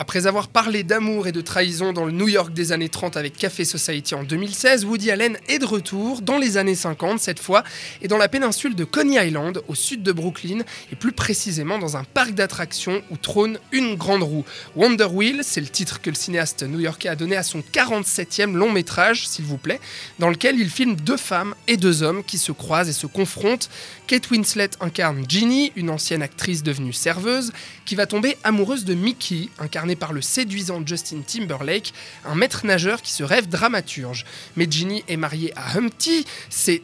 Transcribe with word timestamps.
Après 0.00 0.28
avoir 0.28 0.46
parlé 0.46 0.84
d'amour 0.84 1.26
et 1.26 1.32
de 1.32 1.40
trahison 1.40 1.92
dans 1.92 2.04
le 2.04 2.12
New 2.12 2.28
York 2.28 2.52
des 2.52 2.70
années 2.70 2.88
30 2.88 3.16
avec 3.16 3.36
Café 3.36 3.64
Society 3.64 4.14
en 4.14 4.22
2016, 4.22 4.84
Woody 4.84 5.10
Allen 5.10 5.36
est 5.48 5.58
de 5.58 5.64
retour 5.64 6.22
dans 6.22 6.38
les 6.38 6.56
années 6.56 6.76
50 6.76 7.18
cette 7.18 7.40
fois 7.40 7.64
et 8.00 8.06
dans 8.06 8.16
la 8.16 8.28
péninsule 8.28 8.76
de 8.76 8.84
Coney 8.84 9.16
Island 9.26 9.60
au 9.66 9.74
sud 9.74 10.04
de 10.04 10.12
Brooklyn 10.12 10.60
et 10.92 10.94
plus 10.94 11.10
précisément 11.10 11.80
dans 11.80 11.96
un 11.96 12.04
parc 12.04 12.30
d'attractions 12.30 13.02
où 13.10 13.16
trône 13.16 13.58
une 13.72 13.96
grande 13.96 14.22
roue. 14.22 14.44
Wonder 14.76 15.06
Wheel, 15.06 15.40
c'est 15.42 15.60
le 15.60 15.66
titre 15.66 16.00
que 16.00 16.10
le 16.10 16.16
cinéaste 16.16 16.62
new-yorkais 16.62 17.08
a 17.08 17.16
donné 17.16 17.34
à 17.34 17.42
son 17.42 17.58
47e 17.58 18.52
long 18.52 18.70
métrage, 18.70 19.26
s'il 19.26 19.46
vous 19.46 19.58
plaît, 19.58 19.80
dans 20.20 20.30
lequel 20.30 20.60
il 20.60 20.70
filme 20.70 20.94
deux 20.94 21.16
femmes 21.16 21.56
et 21.66 21.76
deux 21.76 22.04
hommes 22.04 22.22
qui 22.22 22.38
se 22.38 22.52
croisent 22.52 22.88
et 22.88 22.92
se 22.92 23.08
confrontent. 23.08 23.68
Kate 24.06 24.30
Winslet 24.30 24.70
incarne 24.80 25.24
Ginny, 25.28 25.72
une 25.74 25.90
ancienne 25.90 26.22
actrice 26.22 26.62
devenue 26.62 26.92
serveuse, 26.92 27.52
qui 27.84 27.96
va 27.96 28.06
tomber 28.06 28.36
amoureuse 28.44 28.84
de 28.84 28.94
Mickey, 28.94 29.48
incarné 29.58 29.87
par 29.96 30.12
le 30.12 30.20
séduisant 30.20 30.82
Justin 30.84 31.22
Timberlake, 31.26 31.92
un 32.24 32.34
maître 32.34 32.66
nageur 32.66 33.02
qui 33.02 33.12
se 33.12 33.22
rêve 33.22 33.48
dramaturge. 33.48 34.24
Mais 34.56 34.66
Ginny 34.70 35.04
est 35.08 35.16
mariée 35.16 35.52
à 35.56 35.76
Humpty, 35.76 36.24
c'est 36.50 36.82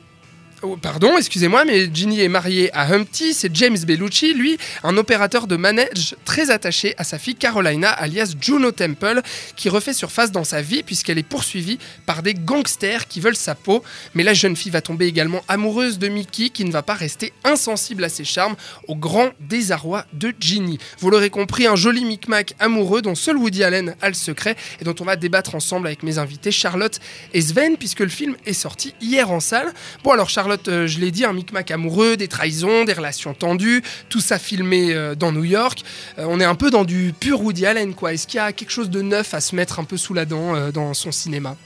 Oh, 0.67 0.79
pardon, 0.81 1.19
excusez-moi, 1.19 1.67
mais 1.67 1.91
Ginny 1.93 2.23
est 2.23 2.29
mariée 2.29 2.73
à 2.73 2.91
Humpty, 2.91 3.35
c'est 3.35 3.55
James 3.55 3.77
Bellucci, 3.77 4.33
lui, 4.33 4.57
un 4.83 4.97
opérateur 4.97 5.47
de 5.47 5.57
manège 5.57 6.17
très 6.25 6.51
attaché 6.51 6.95
à 6.97 7.05
sa 7.05 7.19
fille 7.19 7.35
Carolina, 7.35 7.91
alias 7.91 8.35
Juno 8.41 8.73
Temple, 8.73 9.21
qui 9.57 9.69
refait 9.69 9.93
surface 9.93 10.33
dans 10.33 10.43
sa 10.43 10.63
vie 10.63 10.83
puisqu'elle 10.83 11.19
est 11.19 11.23
poursuivie 11.23 11.79
par 12.07 12.23
des 12.23 12.33
gangsters 12.33 13.09
qui 13.09 13.21
veulent 13.21 13.37
sa 13.37 13.55
peau. 13.55 13.85
Mais 14.15 14.23
la 14.23 14.33
jeune 14.33 14.57
fille 14.57 14.73
va 14.73 14.81
tomber 14.81 15.05
également 15.05 15.43
amoureuse 15.49 15.99
de 15.99 16.09
Mickey, 16.09 16.49
qui 16.49 16.65
ne 16.65 16.73
va 16.73 16.83
pas 16.83 16.95
rester 16.95 17.35
insensible 17.45 18.03
à 18.03 18.09
ses 18.09 18.25
charmes, 18.25 18.57
au 18.89 18.97
grand 18.97 19.33
désarroi 19.41 20.07
de 20.15 20.33
Ginny. 20.41 20.79
Vous 20.99 21.11
l'aurez 21.11 21.29
compris, 21.29 21.67
un 21.67 21.77
joli 21.77 22.07
micmac 22.07 22.55
amoureux 22.59 23.03
dont 23.03 23.15
seul 23.15 23.37
Woody 23.37 23.65
Allen 23.65 23.97
a 24.01 24.09
le 24.09 24.15
secret 24.15 24.57
et 24.81 24.85
dont 24.85 24.95
on 24.99 25.05
va 25.05 25.17
débattre 25.17 25.55
ensemble 25.55 25.89
avec 25.89 26.03
mes 26.03 26.17
invités 26.17 26.51
Charlotte 26.51 27.01
et 27.35 27.43
Sven, 27.43 27.77
puisque 27.77 28.01
le 28.01 28.09
film 28.09 28.35
est 28.47 28.55
sorti 28.55 28.95
hier 29.03 29.31
en 29.31 29.41
salle. 29.41 29.71
Bon 30.03 30.13
alors 30.13 30.31
Charlotte, 30.31 30.54
euh, 30.69 30.87
je 30.87 30.99
l'ai 30.99 31.11
dit, 31.11 31.25
un 31.25 31.33
micmac 31.33 31.71
amoureux, 31.71 32.17
des 32.17 32.29
trahisons, 32.29 32.85
des 32.85 32.93
relations 32.93 33.35
tendues, 33.35 33.83
tout 34.09 34.21
ça 34.21 34.39
filmé 34.39 34.93
euh, 34.93 35.15
dans 35.15 35.33
New 35.33 35.45
York. 35.45 35.83
Euh, 36.19 36.27
on 36.29 36.41
est 36.41 36.45
un 36.45 36.55
peu 36.55 36.71
dans 36.71 36.85
du 36.85 37.15
pur 37.19 37.43
Woody 37.43 37.67
Allen, 37.67 37.95
quoi. 37.95 38.13
Est-ce 38.13 38.27
qu'il 38.27 38.39
y 38.39 38.41
a 38.41 38.53
quelque 38.53 38.71
chose 38.71 38.91
de 38.91 39.03
neuf 39.03 39.35
à 39.35 39.41
se 39.41 39.55
mettre 39.55 39.79
un 39.79 39.85
peu 39.85 39.97
sous 39.97 40.15
la 40.15 40.25
dent 40.25 40.71
dans 40.71 40.95
son 40.95 41.13
cinéma? 41.13 41.57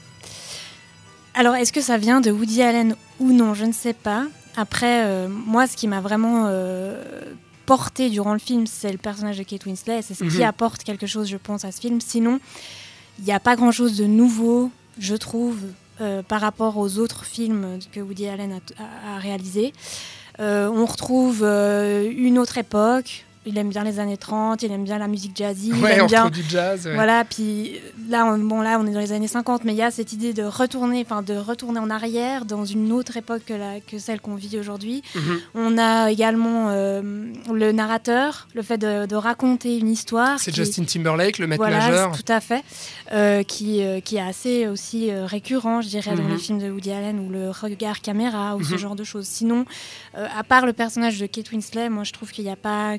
Alors, 1.33 1.55
est-ce 1.55 1.71
que 1.71 1.81
ça 1.81 1.97
vient 1.97 2.21
de 2.21 2.31
Woody 2.31 2.61
Allen 2.61 2.95
ou 3.19 3.31
non? 3.31 3.53
Je 3.53 3.65
ne 3.65 3.73
sais 3.73 3.93
pas. 3.93 4.25
Après, 4.57 5.27
moi, 5.27 5.67
ce 5.67 5.77
qui 5.77 5.87
m'a 5.87 6.01
vraiment 6.01 6.51
porté 7.65 8.09
durant 8.09 8.33
le 8.33 8.39
film, 8.39 8.65
c'est 8.65 8.91
le 8.91 8.97
personnage 8.97 9.37
de 9.37 9.43
Kate 9.43 9.65
Winslet. 9.65 10.01
C'est 10.01 10.15
ce 10.15 10.23
qui 10.23 10.37
mhm. 10.37 10.43
apporte 10.43 10.83
quelque 10.83 11.05
chose, 11.05 11.29
je 11.29 11.37
pense, 11.37 11.65
à 11.65 11.71
ce 11.71 11.79
film. 11.79 12.01
Sinon, 12.01 12.39
il 13.19 13.25
n'y 13.25 13.31
a 13.31 13.39
pas 13.39 13.55
grand-chose 13.55 13.97
de 13.97 14.05
nouveau, 14.05 14.71
je 14.97 15.15
trouve, 15.15 15.57
euh, 16.01 16.21
par 16.23 16.41
rapport 16.41 16.77
aux 16.77 16.97
autres 16.97 17.25
films 17.25 17.79
que 17.91 17.99
Woody 17.99 18.27
Allen 18.27 18.53
a, 18.53 19.15
a, 19.15 19.19
réalisés. 19.19 19.73
Euh, 20.39 20.69
on 20.69 20.85
retrouve 20.85 21.41
euh, 21.43 22.09
une 22.09 22.39
autre 22.39 22.57
époque, 22.57 23.25
il 23.45 23.57
aime 23.57 23.69
bien 23.69 23.83
les 23.83 23.99
années 23.99 24.17
30, 24.17 24.63
il 24.63 24.71
aime 24.71 24.83
bien 24.83 24.97
la 24.97 25.07
musique 25.07 25.35
jazzy. 25.35 25.71
Ouais, 25.73 25.95
il 25.95 25.99
aime 25.99 26.07
bien 26.07 26.29
du 26.29 26.43
jazz. 26.47 26.87
Voilà, 26.93 27.23
puis 27.23 27.79
là 28.09 28.25
on, 28.25 28.37
bon 28.37 28.61
là 28.61 28.77
on 28.79 28.85
est 28.85 28.91
dans 28.91 28.99
les 28.99 29.11
années 29.11 29.27
50 29.27 29.63
mais 29.63 29.73
il 29.73 29.77
y 29.77 29.81
a 29.81 29.91
cette 29.91 30.13
idée 30.13 30.33
de 30.33 30.43
retourner 30.43 31.05
enfin 31.05 31.21
de 31.21 31.35
retourner 31.35 31.79
en 31.79 31.89
arrière 31.89 32.45
dans 32.45 32.65
une 32.65 32.91
autre 32.91 33.17
époque 33.17 33.43
que, 33.45 33.53
la, 33.53 33.79
que 33.79 33.97
celle 33.97 34.19
qu'on 34.19 34.35
vit 34.35 34.59
aujourd'hui. 34.59 35.03
Mhm. 35.15 35.39
On 35.55 35.77
a 35.77 36.11
également 36.11 36.69
euh, 36.69 37.31
le 37.51 37.71
narrateur, 37.71 38.47
le 38.53 38.61
fait 38.61 38.77
de, 38.77 39.15
raconter 39.15 39.77
une 39.77 39.89
histoire. 39.89 40.39
C'est 40.39 40.55
Justin 40.55 40.85
Timberlake, 40.85 41.39
le 41.39 41.47
maître 41.47 41.61
voilà, 41.61 41.79
nageur. 41.79 42.11
tout 42.15 42.31
à 42.31 42.39
fait, 42.39 42.63
euh, 43.11 43.43
qui, 43.43 43.83
euh, 43.83 43.99
qui 43.99 44.15
est 44.15 44.21
assez 44.21 44.67
aussi 44.67 45.11
récurrent, 45.11 45.81
je 45.81 45.89
dirais, 45.89 46.15
dans 46.15 46.27
les 46.27 46.33
mhm. 46.33 46.39
films 46.39 46.59
de 46.59 46.69
Woody 46.69 46.91
Allen 46.91 47.19
ou 47.19 47.29
le 47.29 47.49
regard 47.49 47.99
caméra 47.99 48.55
ou 48.55 48.63
ce 48.63 48.73
mhm. 48.73 48.79
genre 48.79 48.95
de 48.95 49.03
choses. 49.03 49.25
Sinon, 49.27 49.65
à 50.13 50.43
part 50.43 50.65
le 50.65 50.73
personnage 50.73 51.19
de 51.19 51.25
Kate 51.25 51.51
Winslet, 51.51 51.89
moi 51.89 52.03
je 52.03 52.13
trouve 52.13 52.31
qu'il 52.31 52.45
n'y 52.45 52.51
a 52.51 52.55
pas 52.55 52.95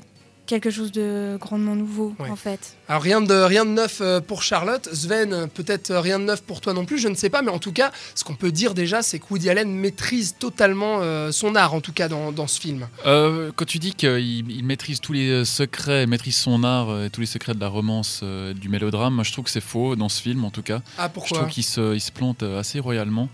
quelque 0.59 0.69
chose 0.69 0.91
de 0.91 1.37
grandement 1.39 1.75
nouveau 1.75 2.13
en 2.19 2.35
fait. 2.35 2.75
Alors 2.89 3.01
rien 3.01 3.21
de, 3.21 3.33
rien 3.33 3.65
de 3.65 3.71
neuf 3.71 3.99
euh, 4.01 4.19
pour 4.19 4.43
Charlotte, 4.43 4.89
Sven, 4.93 5.47
peut-être 5.53 5.95
rien 5.95 6.19
de 6.19 6.25
neuf 6.25 6.41
pour 6.41 6.59
toi 6.59 6.73
non 6.73 6.83
plus, 6.85 6.99
je 6.99 7.07
ne 7.07 7.15
sais 7.15 7.29
pas, 7.29 7.41
mais 7.41 7.51
en 7.51 7.59
tout 7.59 7.71
cas, 7.71 7.91
ce 8.15 8.23
qu'on 8.23 8.35
peut 8.35 8.51
dire 8.51 8.73
déjà, 8.73 9.01
c'est 9.01 9.19
que 9.19 9.25
Woody 9.29 9.49
Allen 9.49 9.71
maîtrise 9.71 10.35
totalement 10.37 10.99
euh, 11.01 11.31
son 11.31 11.55
art, 11.55 11.73
en 11.73 11.79
tout 11.79 11.93
cas 11.93 12.09
dans, 12.09 12.31
dans 12.33 12.47
ce 12.47 12.59
film. 12.59 12.87
Euh, 13.05 13.51
quand 13.55 13.65
tu 13.65 13.79
dis 13.79 13.93
qu'il 13.93 14.65
maîtrise 14.65 14.99
tous 14.99 15.13
les 15.13 15.45
secrets, 15.45 16.05
maîtrise 16.05 16.35
son 16.35 16.63
art 16.63 17.03
et 17.03 17.09
tous 17.09 17.21
les 17.21 17.27
secrets 17.27 17.53
de 17.53 17.61
la 17.61 17.69
romance, 17.69 18.23
du 18.55 18.67
mélodrame, 18.67 19.15
moi 19.15 19.23
je 19.23 19.31
trouve 19.31 19.45
que 19.45 19.51
c'est 19.51 19.61
faux 19.61 19.95
dans 19.95 20.09
ce 20.09 20.21
film 20.21 20.43
en 20.43 20.51
tout 20.51 20.63
cas. 20.63 20.81
Ah 20.97 21.07
pourquoi? 21.07 21.29
Je 21.29 21.41
trouve 21.41 21.53
qu'il 21.53 21.63
se, 21.63 21.95
il 21.95 22.01
se 22.01 22.11
plante 22.11 22.43
assez 22.43 22.79
royalement. 22.79 23.29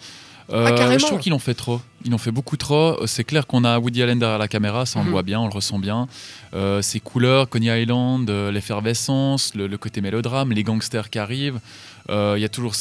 Ah, 0.51 0.97
je 0.97 1.05
trouve 1.05 1.19
qu'ils 1.19 1.31
l'ont 1.31 1.39
fait 1.39 1.53
trop. 1.53 1.81
Ils 2.05 2.11
l'ont 2.11 2.17
fait 2.17 2.31
beaucoup 2.31 2.57
trop. 2.57 3.05
C'est 3.05 3.23
clair 3.23 3.47
qu'on 3.47 3.63
a 3.63 3.79
Woody 3.79 4.01
Allen 4.01 4.17
derrière 4.17 4.37
la 4.37 4.47
caméra, 4.47 4.85
ça 4.85 4.99
on 4.99 5.01
le 5.01 5.07
mhm. 5.07 5.11
voit 5.11 5.23
bien, 5.23 5.39
on 5.39 5.47
le 5.47 5.53
ressent 5.53 5.79
bien. 5.79 6.07
Euh, 6.53 6.81
ses 6.81 6.99
couleurs, 6.99 7.49
Coney 7.49 7.81
Island, 7.81 8.29
euh, 8.29 8.51
l'effervescence, 8.51 9.53
le, 9.55 9.75
côté 9.77 9.99
mélodrame, 10.01 10.51
les 10.51 10.63
gangsters 10.63 11.09
qui 11.09 11.19
arrivent. 11.19 11.59
Euh, 12.09 12.35
il 12.37 12.41
y 12.41 12.45
a 12.45 12.49
toujours 12.49 12.73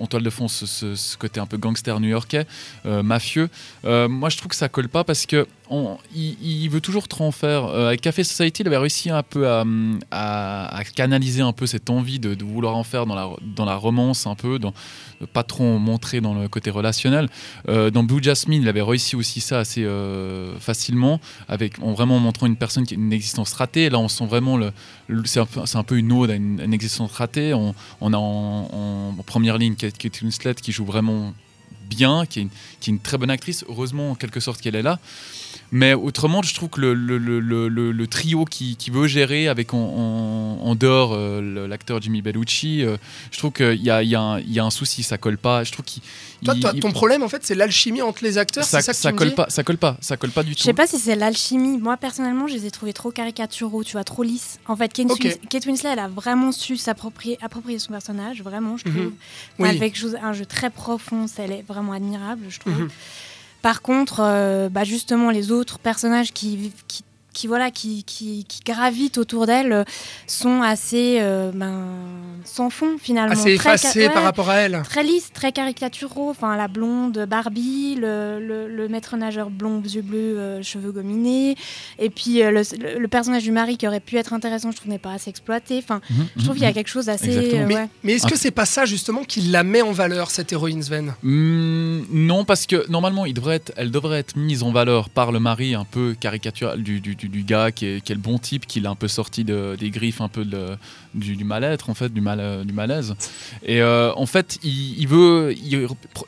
en 0.00 0.06
toile 0.06 0.22
de 0.22 0.30
fond 0.30 0.48
ce, 0.48 1.16
côté 1.18 1.38
un 1.38 1.46
peu 1.46 1.58
gangster 1.58 2.00
new-yorkais, 2.00 2.46
mafieux. 2.84 3.50
moi, 3.84 4.30
je 4.30 4.36
trouve 4.38 4.48
que 4.48 4.56
ça 4.56 4.68
colle 4.68 4.88
pas 4.88 5.04
parce 5.04 5.26
que 5.26 5.46
il, 5.70 6.68
veut 6.68 6.80
toujours 6.80 7.08
trop 7.08 7.24
en 7.24 7.32
faire. 7.32 7.64
avec 7.66 8.00
Café 8.00 8.24
Society, 8.24 8.62
il 8.62 8.66
avait 8.66 8.76
réussi 8.76 9.10
un 9.10 9.22
peu 9.22 9.46
à, 9.48 10.82
canaliser 10.94 11.42
un 11.42 11.52
peu 11.52 11.66
cette 11.66 11.90
envie 11.90 12.18
de, 12.18 12.44
vouloir 12.44 12.76
en 12.76 12.84
faire 12.84 13.06
dans 13.06 13.14
la, 13.14 13.30
dans 13.56 13.64
la 13.64 13.76
romance, 13.76 14.26
un 14.26 14.34
peu, 14.34 14.58
dans, 14.58 14.72
pas 15.32 15.42
trop 15.42 15.78
montrer 15.78 16.20
dans 16.20 16.34
le 16.34 16.48
côté 16.48 16.70
relationnel. 16.70 17.28
dans 17.66 18.02
Blue 18.02 18.22
Jasmine, 18.22 18.62
il 18.62 18.68
avait 18.68 18.82
réussi 18.82 19.16
aussi 19.16 19.40
ça 19.40 19.58
assez 19.60 19.86
facilement, 20.60 21.20
avec, 21.48 21.80
en 21.80 21.92
vraiment 21.92 22.18
montrant 22.18 22.46
une 22.46 22.56
personne 22.56 22.86
qui 22.86 22.94
une 22.94 23.12
existence 23.12 23.52
ratée. 23.52 23.90
Là, 23.90 23.98
on 23.98 24.08
sent 24.08 24.26
vraiment 24.26 24.56
le, 24.56 24.72
c'est 25.24 25.40
un, 25.40 25.82
peu 25.82 25.98
une 25.98 26.12
ode 26.12 26.30
à 26.30 26.34
une, 26.34 26.72
existence 26.72 27.12
ratée. 27.12 27.54
On, 27.54 28.12
a 28.12 28.16
en, 28.16 29.14
première 29.26 29.58
ligne 29.58 29.74
Kate 29.74 30.22
Winslet 30.22 30.54
qui 30.54 30.72
joue 30.72 30.84
vraiment 30.84 31.32
bien, 31.94 32.26
qui 32.26 32.40
est, 32.40 32.42
une, 32.42 32.50
qui 32.80 32.90
est 32.90 32.92
une 32.92 33.00
très 33.00 33.18
bonne 33.18 33.30
actrice. 33.30 33.64
Heureusement, 33.68 34.10
en 34.12 34.14
quelque 34.14 34.40
sorte, 34.40 34.60
qu'elle 34.60 34.76
est 34.76 34.82
là. 34.82 34.98
Mais 35.72 35.94
autrement, 35.94 36.42
je 36.42 36.54
trouve 36.54 36.68
que 36.68 36.80
le, 36.80 36.94
le, 36.94 37.18
le, 37.18 37.68
le 37.68 38.06
trio 38.06 38.44
qui, 38.44 38.76
qui, 38.76 38.90
veut 38.90 39.06
gérer 39.06 39.48
avec 39.48 39.74
en, 39.74 39.78
en, 39.78 40.74
dehors 40.76 41.12
euh, 41.14 41.66
l'acteur 41.66 42.00
Jimmy 42.00 42.22
Bellucci, 42.22 42.84
euh, 42.84 42.96
je 43.32 43.38
trouve 43.38 43.52
qu'il 43.52 43.82
y 43.82 43.90
a, 43.90 44.02
y, 44.02 44.14
a 44.14 44.40
y 44.40 44.58
a, 44.58 44.64
un 44.64 44.70
souci, 44.70 45.02
ça 45.02 45.18
colle 45.18 45.38
pas. 45.38 45.64
Je 45.64 45.72
trouve 45.72 45.84
qu'il 45.84 46.02
toi, 46.44 46.72
ton 46.74 46.92
problème, 46.92 47.22
en 47.22 47.28
fait, 47.28 47.44
c'est 47.44 47.54
l'alchimie 47.54 48.02
entre 48.02 48.22
les 48.22 48.38
acteurs. 48.38 48.64
Ça, 48.64 48.82
ça, 48.82 48.92
ça 48.92 49.12
colle 49.12 49.34
pas, 49.34 49.46
ça 49.48 49.62
colle 49.64 49.78
pas, 49.78 49.96
ça 50.00 50.16
colle 50.16 50.30
pas 50.30 50.42
du 50.42 50.54
tout. 50.54 50.60
Je 50.60 50.64
sais 50.64 50.74
pas 50.74 50.86
si 50.86 50.98
c'est 50.98 51.16
l'alchimie. 51.16 51.78
Moi, 51.78 51.96
personnellement, 51.96 52.46
je 52.46 52.54
les 52.54 52.66
ai 52.66 52.70
trouvés 52.70 52.92
trop 52.92 53.10
caricaturaux, 53.10 53.84
tu 53.84 53.92
vois, 53.92 54.04
trop 54.04 54.22
lisses. 54.22 54.58
En 54.66 54.76
fait, 54.76 54.92
Kate, 54.92 55.66
Winslet, 55.66 55.90
elle 55.92 55.98
a 55.98 56.08
vraiment 56.08 56.52
su 56.52 56.76
s'approprier 56.76 57.38
approprier 57.42 57.78
son 57.78 57.92
personnage, 57.92 58.42
vraiment, 58.42 58.76
je 58.76 58.88
mhm. 58.88 58.94
trouve. 58.94 59.66
Avec 59.66 59.98
un 60.22 60.32
jeu 60.32 60.46
très 60.46 60.70
profond, 60.70 61.26
elle 61.38 61.52
est 61.52 61.64
vraiment 61.66 61.83
admirable, 61.92 62.46
je 62.48 62.60
trouve. 62.60 62.78
Mhm. 62.78 62.88
Par 63.62 63.80
contre, 63.82 64.20
euh, 64.20 64.68
bah 64.68 64.84
justement, 64.84 65.30
les 65.30 65.50
autres 65.50 65.78
personnages 65.78 66.32
qui, 66.32 66.72
qui 66.86 67.02
qui 67.34 67.48
voilà 67.48 67.70
qui, 67.70 68.04
qui, 68.04 68.46
gravitent 68.64 69.18
autour 69.18 69.46
d'elle 69.46 69.72
euh, 69.72 69.84
sont 70.26 70.62
assez 70.62 71.18
euh, 71.20 71.50
ben, 71.52 71.84
sans 72.44 72.70
fond 72.70 72.96
finalement. 72.98 73.34
Assez 73.34 73.50
effacés 73.50 74.08
par 74.08 74.22
rapport 74.22 74.48
à 74.48 74.56
elle. 74.56 74.80
très 74.84 75.02
lisses 75.02 75.32
très 75.32 75.52
caricaturaux. 75.52 76.30
Enfin 76.30 76.56
la 76.56 76.68
blonde 76.68 77.26
Barbie 77.28 77.96
le, 77.96 78.38
le, 78.40 78.88
maître 78.88 79.16
nageur 79.16 79.50
blond 79.50 79.82
yeux 79.82 80.02
bleus 80.02 80.38
euh, 80.38 80.62
cheveux 80.62 80.92
gominés. 80.92 81.56
Et 81.98 82.08
puis 82.08 82.40
le, 82.42 83.06
personnage 83.08 83.42
du 83.42 83.52
mari 83.52 83.76
qui 83.76 83.86
aurait 83.86 84.00
pu 84.00 84.16
être 84.16 84.32
intéressant 84.32 84.70
je 84.70 84.76
trouve 84.76 84.90
n'est 84.90 84.98
pas 84.98 85.12
assez 85.12 85.28
exploité. 85.28 85.78
Enfin 85.78 86.00
mhm, 86.08 86.26
je 86.36 86.44
trouve 86.44 86.54
qu'il 86.54 86.62
y 86.62 86.66
a 86.66 86.70
mhm. 86.70 86.74
quelque 86.74 86.88
chose 86.88 87.08
assez 87.08 87.64
mais, 87.66 87.88
mais 88.04 88.12
est-ce 88.14 88.26
que 88.26 88.36
c'est 88.36 88.52
pas 88.52 88.66
ça 88.66 88.84
justement 88.84 89.24
qui 89.24 89.40
la 89.40 89.64
met 89.64 89.82
en 89.82 89.92
valeur 89.92 90.30
cette 90.30 90.52
héroïne 90.52 90.82
Sven? 90.82 91.14
Mmh, 91.22 92.02
non 92.12 92.44
parce 92.44 92.66
que 92.66 92.88
normalement 92.88 93.26
il 93.26 93.34
devrait 93.34 93.56
être, 93.56 93.72
elle 93.76 93.90
devrait 93.90 94.20
être 94.20 94.36
mise 94.36 94.62
en 94.62 94.70
valeur 94.70 95.10
par 95.10 95.32
le 95.32 95.40
mari 95.40 95.74
un 95.74 95.84
peu 95.84 96.14
caricatural 96.18 96.82
du, 96.82 97.00
du 97.00 97.16
du, 97.16 97.23
gars 97.28 97.72
qui 97.72 97.86
est, 97.86 98.08
le 98.08 98.16
bon 98.16 98.38
type, 98.38 98.66
qui 98.66 98.80
l'a 98.80 98.90
un 98.90 98.94
peu 98.94 99.08
sorti 99.08 99.44
des 99.44 99.90
griffes 99.90 100.20
un 100.20 100.28
peu 100.28 100.44
de, 100.44 100.76
du, 101.14 101.44
mal-être, 101.44 101.90
en 101.90 101.94
fait, 101.94 102.12
du, 102.12 102.20
mal, 102.20 102.64
du 102.64 102.72
malaise. 102.72 103.14
Et 103.64 103.80
euh, 103.80 104.12
en 104.14 104.26
fait, 104.26 104.58
il, 104.62 105.06
veut. 105.06 105.54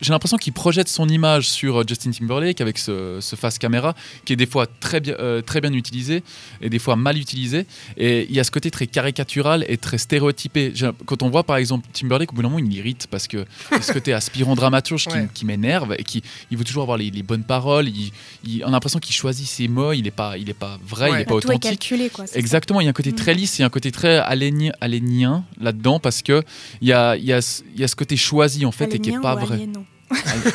J'ai 0.01 0.13
l'impression 0.13 0.37
qu'il 0.37 0.53
projette 0.53 0.89
son 0.89 1.09
image 1.09 1.49
sur 1.49 1.81
euh, 1.81 1.85
Justin 1.87 2.11
Timberlake 2.11 2.61
avec 2.61 2.79
ce, 2.79 3.21
face 3.37 3.59
caméra 3.59 3.95
qui 4.25 4.33
est 4.33 4.37
des 4.37 4.47
fois 4.47 4.67
très 4.67 5.01
bien, 5.01 5.15
euh, 5.19 5.43
très 5.43 5.61
bien 5.61 5.73
utilisé 5.73 6.23
et 6.61 6.71
des 6.71 6.79
fois 6.79 6.97
mal 6.97 7.19
utilisé. 7.19 7.67
Et 7.97 8.27
il 8.29 8.35
y 8.35 8.41
a 8.41 8.45
ce 8.45 8.51
côté 8.51 8.71
très 8.71 8.87
caricatural 8.87 9.65
et 9.69 9.77
très 9.77 9.99
stéréotypé. 9.99 10.73
Quand 11.05 11.23
on 11.23 11.31
voit 11.31 11.45
par 11.45 11.57
exemple 11.57 11.87
Timberlake, 11.93 12.33
au 12.33 12.37
bout 12.37 12.43
d'un 12.43 12.49
moment, 12.49 12.59
il 12.59 12.67
m'irrite 12.67 13.07
parce 13.11 13.27
que 13.27 13.45
ce 13.81 13.93
côté 13.93 14.13
aspirant 14.13 14.55
dramaturge 14.57 15.09
qui, 15.35 15.45
m'énerve 15.45 15.95
et 15.99 16.05
qui 16.05 16.23
il 16.51 16.57
veut 16.57 16.65
toujours 16.65 16.83
avoir 16.83 16.99
les, 16.99 17.11
bonnes 17.23 17.45
paroles. 17.45 17.89
Il, 17.89 18.65
on 18.65 18.69
a 18.69 18.73
l'impression 18.73 18.99
qu'il 18.99 19.15
choisit 19.15 19.47
ses 19.47 19.69
mots, 19.69 19.93
il 19.93 20.03
n'est 20.03 20.11
pas, 20.11 20.39
il 20.39 20.49
est 20.49 20.55
pas 20.55 20.79
vrai, 20.87 21.11
il 21.11 21.17
n'est 21.17 21.25
pas 21.25 21.35
Tout 21.35 21.41
est 21.41 21.45
authentique. 21.57 21.63
calculé, 21.63 22.09
quoi. 22.11 22.27
c'est 22.27 22.35
ça. 22.35 22.39
Exactement, 22.39 22.81
il 22.81 22.85
y 22.85 22.87
a 22.87 22.91
un 22.91 22.95
côté 22.95 23.13
Mm. 23.13 23.17
très 23.17 23.35
lisse, 23.35 23.59
il 23.59 23.63
y 23.63 23.65
a 23.65 23.67
un 23.67 23.71
côté 23.71 23.91
très 23.93 24.19
aléni- 24.21 24.73
alénien 24.81 25.45
là-dedans 25.61 25.99
parce 26.01 26.23
que 26.23 26.43
il 26.81 26.89
y 26.89 26.93
a, 26.93 27.17
il 27.17 27.25
y, 27.25 27.33
a, 27.33 27.41
ce- 27.43 27.63
il 27.75 27.81
y 27.81 27.85
a 27.85 27.89
ce 27.89 27.97
côté 27.97 28.17
choisi 28.17 28.65
en 28.65 28.73
fait 28.73 28.95
et 28.95 28.99
qui 28.99 29.11
est 29.11 29.21
pas 29.21 29.35
ou 29.37 29.41
vrai. 29.47 29.69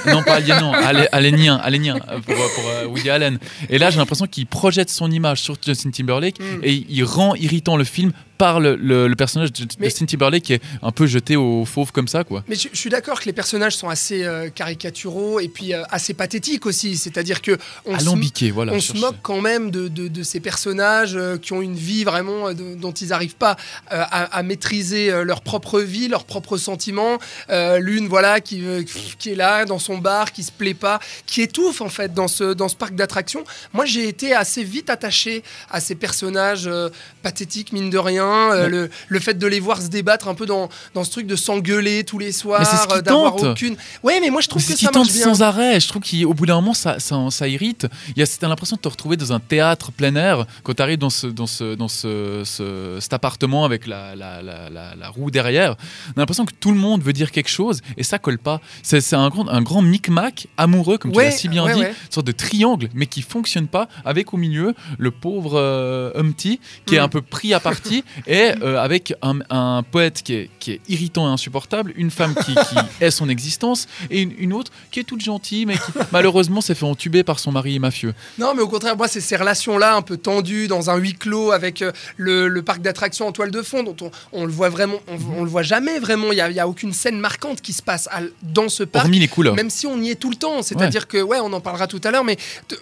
non, 0.07 0.23
pas 0.23 0.35
aliénant, 0.35 0.71
alé- 0.73 1.07
alénien, 1.11 1.57
alénien 1.57 1.95
euh, 2.09 2.19
pour, 2.19 2.35
pour, 2.35 2.63
euh, 2.69 2.87
Woody 2.87 3.09
Allen. 3.09 3.37
Et 3.69 3.77
là, 3.77 3.89
j'ai 3.91 3.97
l'impression 3.97 4.25
qu'il 4.25 4.47
projette 4.47 4.89
son 4.89 5.11
image 5.11 5.41
sur 5.41 5.55
Justin 5.63 5.91
Timberlake 5.91 6.39
Mm. 6.39 6.59
et 6.63 6.85
il 6.89 7.03
rend 7.03 7.35
irritant 7.35 7.75
le 7.75 7.83
film 7.83 8.11
par 8.41 8.59
le, 8.59 8.75
le- 8.75 9.07
le 9.07 9.15
personnage 9.15 9.53
de 9.53 9.67
Mais- 9.79 9.85
Justin 9.89 10.07
Timberlake 10.07 10.41
qui 10.43 10.53
est 10.53 10.61
un 10.81 10.91
peu 10.91 11.05
jeté 11.05 11.35
au 11.35 11.63
fauve 11.63 11.91
comme 11.91 12.07
ça, 12.07 12.23
quoi. 12.23 12.43
Mais 12.47 12.55
je, 12.55 12.69
je 12.73 12.77
suis 12.83 12.89
d'accord 12.89 13.19
que 13.21 13.25
les 13.25 13.33
personnages 13.33 13.75
sont 13.75 13.87
assez 13.87 14.23
euh, 14.23 14.49
caricaturaux 14.49 15.39
et 15.39 15.47
puis 15.47 15.75
euh, 15.75 15.83
assez 15.91 16.15
pathétiques 16.15 16.65
aussi. 16.65 16.97
C'est-à-dire 16.97 17.43
que 17.43 17.51
on 17.85 17.93
se, 17.99 18.05
voilà. 18.51 18.73
on 18.73 18.79
se 18.79 18.93
moque 18.97 19.17
quand 19.21 19.41
même 19.41 19.69
de, 19.69 19.87
de- 19.87 20.07
de 20.07 20.23
ces 20.23 20.39
personnages 20.39 21.15
euh, 21.15 21.37
qui 21.37 21.53
ont 21.53 21.61
une 21.61 21.75
vie 21.75 22.03
vraiment 22.03 22.51
de- 22.51 22.73
dont 22.73 22.91
ils 22.91 23.09
n'arrivent 23.09 23.35
pas 23.35 23.57
à, 23.91 24.23
à 24.35 24.41
maîtriser 24.41 25.11
leur 25.23 25.41
propre 25.41 25.79
vie, 25.79 26.07
leurs 26.07 26.25
propres 26.25 26.57
sentiments. 26.57 27.19
L'une, 27.79 28.07
voilà, 28.07 28.39
qui, 28.41 28.63
qui 29.19 29.29
est 29.33 29.35
là 29.35 29.65
dans 29.65 29.77
son 29.79 29.97
bar, 29.99 30.31
qui 30.31 30.41
se 30.43 30.51
plaît 30.51 30.73
pas, 30.73 30.99
qui 31.27 31.41
étouffe 31.43 31.81
en 31.81 31.89
fait 31.89 32.11
dans 32.15 32.27
ce, 32.27 32.53
dans 32.53 32.69
ce 32.69 32.75
parc 32.75 32.95
d'attractions. 32.95 33.43
Moi, 33.73 33.85
j'ai 33.85 34.07
été 34.07 34.33
assez 34.33 34.63
vite 34.63 34.89
attaché 34.89 35.43
à 35.69 35.79
ces 35.79 35.93
personnages 35.95 36.67
pathétiques, 37.21 37.71
mine 37.71 37.89
de 37.91 37.97
rien. 37.99 38.30
Euh, 38.51 38.67
le, 38.69 38.89
le 39.07 39.19
fait 39.19 39.33
de 39.37 39.47
les 39.47 39.59
voir 39.59 39.81
se 39.81 39.87
débattre 39.87 40.27
un 40.27 40.33
peu 40.35 40.45
dans, 40.45 40.69
dans 40.93 41.03
ce 41.03 41.11
truc 41.11 41.27
de 41.27 41.35
s'engueuler 41.35 42.03
tous 42.03 42.19
les 42.19 42.31
soirs, 42.31 42.59
Mais 42.59 42.65
c'est 42.65 42.77
ce 42.77 42.87
qui 42.87 42.93
euh, 42.95 43.01
d'avoir 43.01 43.35
tente. 43.35 43.43
aucune. 43.51 43.75
Ouais, 44.03 44.19
mais 44.21 44.29
moi, 44.29 44.41
je 44.41 44.47
trouve 44.47 44.61
Mais 44.61 44.65
que 44.67 44.71
c'est 44.73 44.77
qui 44.79 44.85
ça 44.85 44.91
tente 44.91 45.05
marche 45.07 45.13
bien. 45.17 45.25
sans 45.25 45.41
arrêt. 45.41 45.79
Je 45.79 45.87
trouve 45.87 46.01
qu'au 46.03 46.33
bout 46.33 46.45
d'un 46.45 46.55
moment, 46.55 46.73
ça, 46.73 46.99
ça, 46.99 47.17
ça 47.29 47.47
irrite. 47.47 47.87
Il 48.15 48.19
y 48.19 48.23
a 48.23 48.47
l'impression 48.47 48.75
de 48.75 48.81
te 48.81 48.87
retrouver 48.87 49.17
dans 49.17 49.33
un 49.33 49.39
théâtre 49.39 49.91
plein 49.91 50.15
air 50.15 50.45
quand 50.63 50.73
tu 50.73 50.81
arrives 50.81 50.97
dans, 50.99 51.09
ce, 51.09 51.27
dans, 51.27 51.47
ce, 51.47 51.75
dans 51.75 51.87
ce, 51.87 52.43
ce- 52.45 52.97
cet 52.99 53.13
appartement 53.13 53.65
avec 53.65 53.87
la, 53.87 54.15
la, 54.15 54.41
la, 54.41 54.69
la- 54.69 54.95
la 54.95 55.09
roue 55.09 55.31
derrière. 55.31 55.75
On 56.09 56.11
a 56.11 56.21
l'impression 56.21 56.45
que 56.45 56.53
tout 56.59 56.71
le 56.71 56.77
monde 56.77 57.01
veut 57.01 57.13
dire 57.13 57.31
quelque 57.31 57.49
chose 57.49 57.81
et 57.97 58.03
ça 58.03 58.19
colle 58.19 58.37
pas. 58.39 58.61
C'est 58.83 59.01
c'est 59.01 59.15
un 59.15 59.29
grand, 59.29 59.47
un 59.49 59.61
grand 59.61 59.81
micmac 59.81 60.47
amoureux, 60.57 60.97
comme 60.97 61.11
Ouais, 61.11 61.25
tu 61.25 61.31
l'as 61.31 61.37
si 61.37 61.49
bien 61.49 61.63
ouais, 61.65 61.73
dit, 61.73 61.79
ouais. 61.81 61.89
une 61.89 62.11
sorte 62.11 62.27
de 62.27 62.31
triangle, 62.31 62.89
mais 62.93 63.05
qui 63.07 63.21
fonctionne 63.21 63.67
pas 63.67 63.87
avec 64.05 64.33
au 64.33 64.37
milieu 64.37 64.73
le 64.97 65.11
pauvre 65.11 65.53
euh, 65.59 66.11
Humpty 66.15 66.59
qui 66.85 66.95
est 66.95 66.99
Mm. 66.99 67.03
un 67.03 67.07
peu 67.09 67.21
pris 67.21 67.53
à 67.53 67.59
partie 67.59 68.03
et 68.27 68.51
euh, 68.61 68.77
avec 68.79 69.13
un, 69.21 69.39
un 69.49 69.83
poète 69.83 70.21
qui 70.23 70.33
est, 70.33 70.49
qui 70.59 70.71
est 70.73 70.81
irritant 70.89 71.27
et 71.29 71.31
insupportable, 71.33 71.93
une 71.95 72.11
femme 72.11 72.35
qui, 72.35 72.53
qui 72.53 72.75
est 73.01 73.11
son 73.11 73.29
existence 73.29 73.87
et 74.09 74.21
une, 74.21 74.33
une 74.37 74.53
autre 74.53 74.71
qui 74.91 74.99
est 74.99 75.03
toute 75.03 75.21
gentille 75.21 75.65
mais 75.65 75.75
qui 75.75 75.91
malheureusement 76.11 76.61
s'est 76.61 76.75
fait 76.75 76.85
entuber 76.85 77.23
par 77.23 77.39
son 77.39 77.51
mari 77.51 77.79
mafieux. 77.79 78.13
Non, 78.37 78.53
mais 78.55 78.61
au 78.61 78.67
contraire, 78.67 78.95
moi, 78.97 79.07
c'est 79.07 79.21
ces 79.21 79.35
relations-là 79.35 79.95
un 79.95 80.01
peu 80.01 80.17
tendues 80.17 80.67
dans 80.67 80.89
un 80.89 80.95
huis 80.97 81.13
clos 81.13 81.51
avec 81.51 81.81
euh, 81.81 81.91
le, 82.17 82.47
le 82.47 82.61
parc 82.61 82.81
d'attractions 82.81 83.27
en 83.27 83.31
toile 83.31 83.51
de 83.51 83.61
fond, 83.61 83.83
dont 83.83 83.95
on, 84.01 84.11
on 84.31 84.45
le 84.45 84.51
voit 84.51 84.69
vraiment, 84.69 84.99
on, 85.07 85.39
on 85.39 85.43
le 85.43 85.49
voit 85.49 85.63
jamais 85.63 85.99
vraiment. 85.99 86.31
Il 86.31 86.35
n'y 86.53 86.59
a, 86.59 86.67
aucune 86.67 86.93
scène 86.93 87.19
marquante 87.19 87.61
qui 87.61 87.73
se 87.73 87.81
passe 87.81 88.07
à- 88.11 88.21
dans 88.43 88.69
ce 88.69 88.83
parc. 88.83 89.05
Hormis 89.05 89.19
les 89.19 89.27
couleurs. 89.27 89.55
Même 89.55 89.69
si 89.69 89.87
on 89.87 89.99
y 90.01 90.09
est 90.09 90.15
tout 90.15 90.29
le 90.29 90.35
temps, 90.35 90.61
c'est-à-dire 90.61 91.07
que, 91.07 91.21
ouais, 91.21 91.39
on 91.41 91.51
en 91.53 91.61
parlera 91.61 91.87
tout 91.87 92.01
à 92.03 92.11
l'heure, 92.11 92.23
mais 92.23 92.37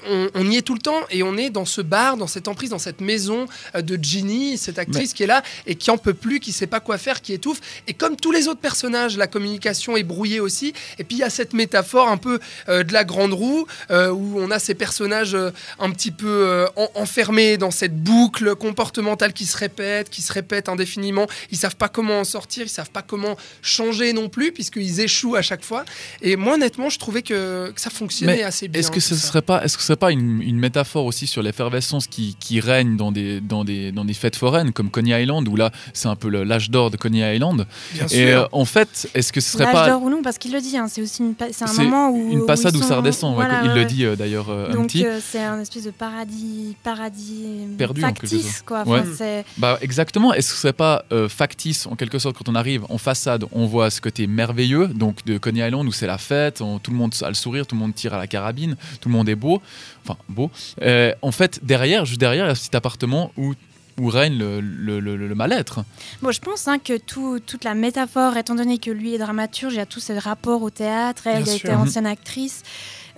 on, 0.09 0.27
on 0.35 0.49
y 0.49 0.57
est 0.57 0.61
tout 0.61 0.73
le 0.73 0.79
temps 0.79 0.99
et 1.09 1.23
on 1.23 1.37
est 1.37 1.49
dans 1.49 1.65
ce 1.65 1.81
bar, 1.81 2.17
dans 2.17 2.27
cette 2.27 2.47
emprise, 2.47 2.69
dans 2.69 2.79
cette 2.79 3.01
maison 3.01 3.47
euh, 3.75 3.81
de 3.81 3.97
Ginny, 4.01 4.57
cette 4.57 4.79
actrice 4.79 5.13
qui 5.19 5.23
est 5.23 5.27
là 5.27 5.43
et 5.67 5.75
qui 5.75 5.91
en 5.91 5.97
peut 5.97 6.13
plus, 6.13 6.39
qui 6.39 6.53
sait 6.53 6.65
pas 6.67 6.79
quoi 6.79 6.97
faire, 6.97 7.21
qui 7.21 7.33
étouffe. 7.33 7.59
Et 7.87 7.93
comme 7.93 8.15
tous 8.15 8.31
les 8.31 8.47
autres 8.47 8.61
personnages, 8.61 9.17
la 9.17 9.27
communication 9.27 9.97
est 9.97 10.03
brouillée 10.03 10.39
aussi. 10.39 10.71
Et 10.97 11.03
puis 11.03 11.17
il 11.17 11.19
y 11.19 11.23
a 11.23 11.29
cette 11.29 11.51
métaphore 11.53 12.07
un 12.07 12.15
peu 12.15 12.39
euh, 12.69 12.83
de 12.83 12.93
la 12.93 13.03
grande 13.03 13.33
roue 13.33 13.65
euh, 13.91 14.11
où 14.11 14.39
on 14.39 14.49
a 14.49 14.59
ces 14.59 14.75
personnages 14.75 15.35
euh, 15.35 15.51
un 15.77 15.91
petit 15.91 16.11
peu 16.11 16.65
en- 16.77 16.89
enfermés 16.95 17.57
dans 17.57 17.71
cette 17.71 17.97
boucle 18.01 18.55
comportementale 18.55 19.33
qui 19.33 19.45
se 19.45 19.57
répète, 19.57 20.09
qui 20.09 20.21
se 20.21 20.31
répète 20.31 20.69
indéfiniment. 20.69 21.27
Ils 21.51 21.57
savent 21.57 21.75
pas 21.75 21.89
comment 21.89 22.19
en 22.21 22.23
sortir, 22.23 22.63
ils 22.65 22.69
savent 22.69 22.91
pas 22.91 23.01
comment 23.01 23.35
changer 23.61 24.13
non 24.13 24.29
plus 24.29 24.53
puisqu'ils 24.53 25.01
échouent 25.01 25.35
à 25.35 25.41
chaque 25.41 25.65
fois. 25.65 25.83
Et 26.21 26.37
moi 26.37 26.53
honnêtement, 26.53 26.89
je 26.89 26.97
trouvais 26.97 27.23
que, 27.23 27.71
que 27.75 27.81
ça 27.81 27.89
fonctionnait 27.89 28.37
Mais 28.37 28.43
assez 28.43 28.69
bien. 28.69 28.79
Est-ce 28.79 28.91
que 28.91 29.01
ce 29.01 29.15
ça. 29.15 29.27
serait 29.27 29.41
pas, 29.41 29.63
est-ce 29.63 29.75
que 29.75 29.81
ce 29.83 29.87
serait 29.87 29.97
pas 30.05 30.11
une, 30.11 30.41
une 30.41 30.59
métaphore 30.59 31.05
aussi 31.05 31.27
sur 31.27 31.41
l'effervescence 31.43 32.07
qui, 32.07 32.37
qui 32.39 32.61
règne 32.61 32.95
dans 32.95 33.11
des, 33.11 33.41
dans, 33.41 33.65
des, 33.65 33.91
dans 33.91 34.05
des 34.05 34.13
fêtes 34.13 34.35
foraines 34.37 34.71
comme 34.71 34.89
Coney 35.09 35.23
Island 35.23 35.47
où 35.47 35.55
là 35.55 35.71
c'est 35.93 36.07
un 36.07 36.15
peu 36.15 36.29
l'âge 36.29 36.69
d'or 36.69 36.91
de 36.91 36.97
Coney 36.97 37.35
Island 37.35 37.65
Bien 37.93 38.05
et 38.05 38.07
sûr. 38.07 38.39
euh, 38.41 38.45
en 38.51 38.65
fait 38.65 39.09
est-ce 39.13 39.31
que 39.33 39.41
ce 39.41 39.51
serait 39.53 39.65
L'âge 39.65 39.73
pas 39.73 39.89
d'or 39.89 40.03
ou 40.03 40.09
non, 40.09 40.21
parce 40.21 40.37
qu'il 40.37 40.51
le 40.53 40.61
dit, 40.61 40.77
hein, 40.77 40.87
c'est 40.89 41.01
aussi 41.01 41.21
une 41.23 41.33
un 41.39 41.73
moment 41.83 42.09
où. 42.09 42.31
une 42.31 42.45
passade 42.45 42.75
où, 42.75 42.81
ça 42.81 42.97
redescend 42.97 43.33
voilà, 43.35 43.61
il 43.63 43.69
ouais, 43.69 43.75
le 43.75 43.85
dit 43.85 44.05
euh, 44.05 44.15
d'ailleurs 44.15 44.49
euh, 44.49 44.71
Donc 44.73 44.95
euh, 44.95 45.19
c'est 45.25 45.41
un 45.43 45.59
espèce 45.59 45.83
de 45.83 45.91
paradis, 45.91 46.75
paradis 46.83 47.45
Perdu, 47.77 48.03
en 48.03 48.07
quelque 48.13 48.27
factice, 48.27 48.63
quoi. 48.65 48.83
Ouais. 48.87 48.99
Enfin, 48.99 49.09
c'est- 49.17 49.45
Bah 49.57 49.77
exactement. 49.81 50.33
Est-ce 50.33 50.49
que 50.49 50.55
ce 50.55 50.61
serait 50.61 50.73
pas 50.73 51.03
euh, 51.11 51.29
factice 51.29 51.87
en 51.87 51.95
quelque 51.95 52.19
sorte 52.19 52.37
quand 52.37 52.49
on 52.49 52.55
arrive 52.55 52.83
en 52.89 52.97
façade, 52.97 53.45
on 53.51 53.65
voit 53.65 53.89
ce 53.89 54.01
côté 54.01 54.27
merveilleux 54.27 54.87
donc 54.87 55.23
de 55.25 55.37
Coney 55.37 55.65
Island 55.67 55.87
où 55.87 55.91
c'est 55.91 56.07
la 56.07 56.17
fête, 56.17 56.61
on- 56.61 56.79
tout 56.79 56.91
le 56.91 56.97
monde 56.97 57.13
a 57.21 57.27
le 57.29 57.33
sourire, 57.35 57.65
tout 57.67 57.75
le 57.75 57.79
monde 57.81 57.93
tire 57.95 58.13
à 58.13 58.17
la 58.17 58.27
carabine, 58.27 58.75
tout 59.01 59.09
le 59.09 59.13
monde 59.15 59.29
est 59.29 59.35
beau, 59.35 59.61
enfin 60.05 60.17
beau. 60.27 60.49
Euh, 60.81 61.13
en 61.21 61.31
fait 61.31 61.59
derrière, 61.63 62.05
juste 62.05 62.19
derrière, 62.19 62.45
il 62.45 62.49
y 62.49 62.51
a 62.51 62.55
ce 62.55 62.67
petit 62.67 62.75
appartement 62.75 63.31
où 63.37 63.53
où 63.99 64.07
règne 64.07 64.37
le, 64.37 64.61
le- 64.61 64.99
le- 64.99 65.15
le 65.15 65.35
mal-être. 65.35 65.83
Bon, 66.21 66.31
je 66.31 66.39
pense 66.39 66.67
hein, 66.67 66.79
que 66.79 66.97
tout- 66.97 67.39
toute 67.45 67.63
la 67.63 67.73
métaphore, 67.75 68.37
étant 68.37 68.55
donné 68.55 68.77
que 68.77 68.91
lui 68.91 69.13
est 69.13 69.17
dramaturge, 69.17 69.73
il 69.73 69.77
y 69.77 69.81
a 69.81 69.85
tous 69.85 69.99
ces 69.99 70.17
rapports 70.17 70.61
au 70.61 70.69
théâtre, 70.69 71.27
elle 71.27 71.43
Bien 71.43 71.53
a 71.53 71.57
sûr. 71.57 71.69
été 71.69 71.75
ancienne 71.77 72.05
actrice, 72.07 72.63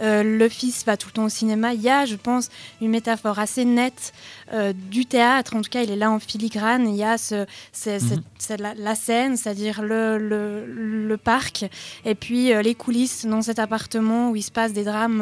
euh, 0.01 0.23
le 0.23 0.49
fils 0.49 0.83
va 0.85 0.97
tout 0.97 1.09
le 1.09 1.13
temps 1.13 1.25
au 1.25 1.29
cinéma. 1.29 1.73
Il 1.75 1.81
y 1.81 1.89
a, 1.89 2.05
je 2.05 2.15
pense, 2.15 2.49
une 2.81 2.89
métaphore 2.89 3.37
assez 3.37 3.65
nette 3.65 4.13
euh, 4.51 4.73
du 4.73 5.05
théâtre. 5.05 5.55
En 5.55 5.61
tout 5.61 5.69
cas, 5.69 5.83
il 5.83 5.91
est 5.91 5.95
là 5.95 6.09
en 6.09 6.17
filigrane. 6.19 6.87
Il 6.89 6.95
y 6.95 7.03
a 7.03 7.19
ce, 7.19 7.45
c'est- 7.71 7.99
c'est- 7.99 8.15
Mhm. 8.15 8.23
c'est 8.39 8.57
la, 8.59 8.73
la 8.73 8.95
scène, 8.95 9.37
c'est-à-dire 9.37 9.83
le, 9.83 10.17
le, 10.17 10.65
le 11.07 11.17
parc, 11.17 11.65
et 12.03 12.15
puis 12.15 12.51
euh, 12.51 12.63
les 12.63 12.73
coulisses 12.73 13.25
dans 13.27 13.43
cet 13.43 13.59
appartement 13.59 14.31
où 14.31 14.35
il 14.35 14.41
se 14.41 14.51
passe 14.51 14.73
des 14.73 14.83
drames 14.83 15.21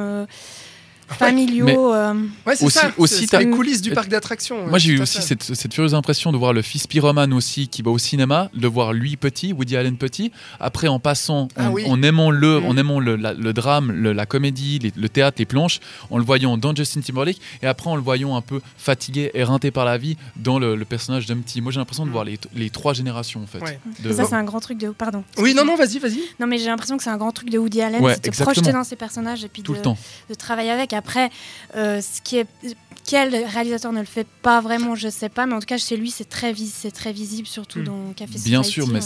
familiaux. 1.18 1.94
euh, 1.94 2.14
Ouais, 2.46 2.56
c'est 2.56 2.66
Aussi- 2.66 2.78
ça. 2.80 2.92
aussi, 2.98 3.28
c'est- 3.28 3.40
les 3.40 3.50
coulisses 3.50 3.82
du 3.82 3.92
parc 3.92 4.10
d'attractions. 4.10 4.68
Moi 4.68 4.78
j'ai 4.80 4.94
eu 4.94 5.02
aussi 5.02 5.22
cette, 5.22 5.44
cette 5.44 5.74
furieuse 5.74 5.94
impression 5.96 6.32
de 6.32 6.38
voir 6.38 6.54
le 6.54 6.62
fils 6.62 6.88
pyromane 6.88 7.34
aussi 7.34 7.68
qui 7.68 7.82
va 7.82 7.92
au 7.92 7.98
cinéma, 7.98 8.50
de 8.54 8.68
voir 8.68 8.94
lui 8.94 9.18
petit, 9.18 9.54
Woody 9.54 9.76
Allen 9.78 9.98
petit. 9.98 10.32
Après 10.60 10.88
en 10.88 11.00
passant, 11.00 11.44
en, 11.44 11.48
Ah 11.58 11.70
oui. 11.72 11.84
en 11.88 12.02
aimant 12.04 12.32
le, 12.32 12.60
Mm. 12.60 12.66
en 12.66 12.78
aimant 12.78 13.00
le, 13.00 13.16
la- 13.16 13.34
le 13.34 13.54
drame, 13.54 13.92
le- 13.92 14.14
la 14.14 14.26
comédie, 14.26 14.80
les- 14.80 14.94
le 14.96 15.10
théâtre, 15.10 15.38
les 15.40 15.46
planches, 15.46 15.80
en 16.10 16.18
le 16.18 16.24
voyant 16.24 16.58
dans 16.58 16.76
Justin 16.76 17.02
Timberlake 17.02 17.40
et 17.62 17.68
après 17.68 17.90
en 17.90 17.96
le 17.96 18.02
voyant 18.02 18.36
un 18.36 18.42
peu 18.42 18.62
fatigué, 18.78 19.32
éreinté 19.34 19.72
par 19.72 19.86
la 19.86 19.98
vie 19.98 20.18
dans 20.36 20.60
le, 20.60 20.76
le 20.76 20.86
personnage 20.86 21.26
d'Humpty. 21.26 21.62
Moi 21.62 21.72
j'ai 21.72 21.80
l'impression 21.80 22.04
de 22.06 22.10
Mm. 22.10 22.14
voir 22.14 22.24
les, 22.26 22.40
les 22.56 22.70
trois 22.70 22.94
générations 22.94 23.42
en 23.44 23.48
fait. 23.48 23.60
Ouais. 23.60 23.80
De- 24.00 24.14
Ça, 24.14 24.26
c'est 24.26 24.36
un 24.36 24.44
grand 24.44 24.60
truc 24.60 24.78
de. 24.78 24.90
Pardon. 24.90 25.24
Oui, 25.38 25.54
non, 25.54 25.64
non, 25.66 25.76
vas-y, 25.76 26.00
vas-y. 26.00 26.20
Non, 26.40 26.48
mais 26.48 26.58
j'ai 26.58 26.66
l'impression 26.66 26.98
que 26.98 27.04
c'est 27.04 27.10
un 27.10 27.18
grand 27.18 27.32
truc 27.32 27.50
de 27.50 27.58
Woody 27.58 27.82
Allen, 27.82 28.02
Ouais, 28.02 28.16
c'est 28.16 28.30
de 28.30 28.36
se 28.36 28.44
projeter 28.44 28.72
dans 28.72 28.84
ses 28.84 28.96
personnages 28.96 29.44
et 29.44 29.48
puis 29.50 29.62
tout 29.62 29.72
de, 29.74 29.78
le 29.78 29.84
temps. 29.84 29.98
de 30.30 30.34
travailler 30.36 30.72
avec. 30.72 30.94
Après, 31.00 31.30
euh, 31.78 32.02
ce 32.02 32.22
qui 32.22 32.40
est, 32.40 32.48
quel 33.10 33.36
réalisateur 33.46 33.92
ne 33.92 34.00
le 34.00 34.06
fait 34.06 34.28
pas 34.42 34.62
vraiment, 34.62 34.96
je 34.96 35.10
sais 35.10 35.30
pas, 35.30 35.46
mais 35.46 35.54
en 35.54 35.60
tout 35.60 35.66
cas 35.66 35.78
chez 35.78 35.98
lui, 35.98 36.12
c'est 36.12 36.30
très, 36.30 36.54
vis- 36.54 36.74
c'est 36.76 36.92
très 36.92 37.12
visible, 37.12 37.48
surtout 37.48 37.80
Mm. 37.80 37.84
dans 37.84 38.14
Café 38.16 38.38
Bien 38.46 38.62
Society, 38.64 38.74
sûr, 38.74 38.88
mais 38.88 39.00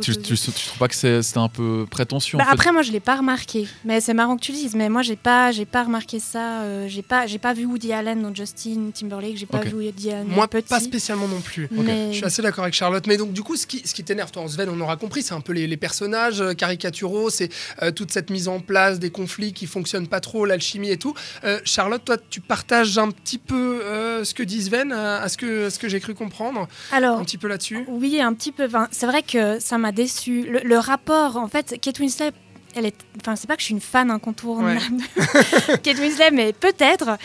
tu, 0.00 0.16
tu, 0.22 0.36
trouves 0.38 0.78
pas 0.78 0.88
que 0.88 0.94
c'est 0.94 1.36
un 1.36 1.48
peu 1.48 1.86
prétentieux 1.90 2.38
Bah, 2.38 2.44
en 2.44 2.46
fait 2.48 2.52
après, 2.54 2.72
moi, 2.72 2.82
je 2.82 2.92
l'ai 2.92 3.00
pas 3.00 3.16
remarqué, 3.16 3.66
mais 3.84 4.00
c'est 4.00 4.14
marrant 4.14 4.36
que 4.36 4.42
tu 4.42 4.52
le 4.52 4.58
dises. 4.58 4.74
Mais 4.76 4.88
moi, 4.88 5.02
j'ai 5.02 5.16
pas, 5.16 5.50
j'ai 5.52 5.64
pas 5.66 5.82
remarqué 5.84 6.20
ça. 6.20 6.60
euh, 6.62 6.86
j'ai 6.88 7.02
pas, 7.02 7.26
j'ai 7.26 7.38
pas 7.38 7.52
vu 7.52 7.64
Woody 7.66 7.92
Allen 7.92 8.22
dans 8.22 8.34
Justin 8.34 8.90
Timberlake. 8.94 9.36
J'ai 9.36 9.46
pas 9.46 9.60
vu 9.60 9.74
Woody 9.74 10.12
Allen 10.12 10.28
Moi, 10.28 10.46
petit. 10.48 10.68
pas 10.68 10.78
spécialement 10.80 11.26
non 11.28 11.40
plus. 11.40 11.68
Mais- 11.72 12.12
Je 12.12 12.16
suis 12.18 12.24
assez 12.24 12.42
d'accord 12.42 12.62
avec 12.64 12.74
Charlotte. 12.74 13.06
Mais 13.06 13.16
donc, 13.16 13.32
du 13.32 13.42
coup, 13.42 13.56
ce 13.56 13.66
qui, 13.66 13.82
ce 13.84 13.92
qui 13.92 14.04
t'énerve, 14.04 14.30
toi, 14.30 14.42
en 14.42 14.48
Sven, 14.48 14.68
on 14.70 14.80
aura 14.80 14.96
compris, 14.96 15.22
c'est 15.22 15.34
un 15.34 15.40
peu 15.40 15.52
les, 15.52 15.66
les 15.66 15.76
personnages 15.76 16.40
euh, 16.40 16.54
caricaturaux, 16.54 17.28
c'est 17.30 17.50
euh, 17.82 17.90
toute 17.90 18.12
cette 18.12 18.30
mise 18.30 18.46
en 18.48 18.60
place 18.60 18.98
des 19.00 19.10
conflits 19.10 19.52
qui 19.52 19.66
fonctionnent 19.66 20.06
pas 20.08 20.20
trop, 20.20 20.46
l'alchimie 20.46 20.90
et 20.90 20.96
tout. 20.96 21.14
Euh, 21.44 21.60
Charlotte, 21.64 22.04
toi, 22.04 22.16
tu 22.30 22.40
partages 22.40 22.96
un 22.98 23.10
petit 23.10 23.25
peu 23.38 23.80
euh, 23.84 24.24
ce 24.24 24.32
que 24.34 24.42
dit 24.42 24.62
Sven, 24.62 24.92
à 24.92 25.28
ce 25.28 25.36
que, 25.36 25.66
à 25.66 25.70
ce 25.70 25.78
que 25.78 25.88
j'ai 25.88 26.00
cru 26.00 26.14
comprendre, 26.14 26.68
Alors, 26.92 27.18
un 27.18 27.24
petit 27.24 27.38
peu 27.38 27.48
là-dessus. 27.48 27.84
Oui, 27.88 28.20
un 28.20 28.32
petit 28.34 28.52
peu. 28.52 28.68
C'est 28.90 29.06
vrai 29.06 29.22
que 29.22 29.58
ça 29.60 29.78
m'a 29.78 29.92
déçu. 29.92 30.42
Le, 30.48 30.60
le 30.64 30.78
rapport, 30.78 31.36
en 31.36 31.48
fait, 31.48 31.78
Kate 31.80 31.98
Winslet, 31.98 32.32
elle 32.74 32.84
est. 32.86 32.94
Enfin, 33.22 33.36
c'est 33.36 33.46
pas 33.46 33.54
que 33.56 33.60
je 33.62 33.66
suis 33.66 33.74
une 33.74 33.80
fan 33.80 34.10
incontournable 34.10 34.78
de 34.98 35.76
Kate 35.82 35.98
Winslet, 35.98 36.30
mais 36.30 36.52
peut-être. 36.52 37.16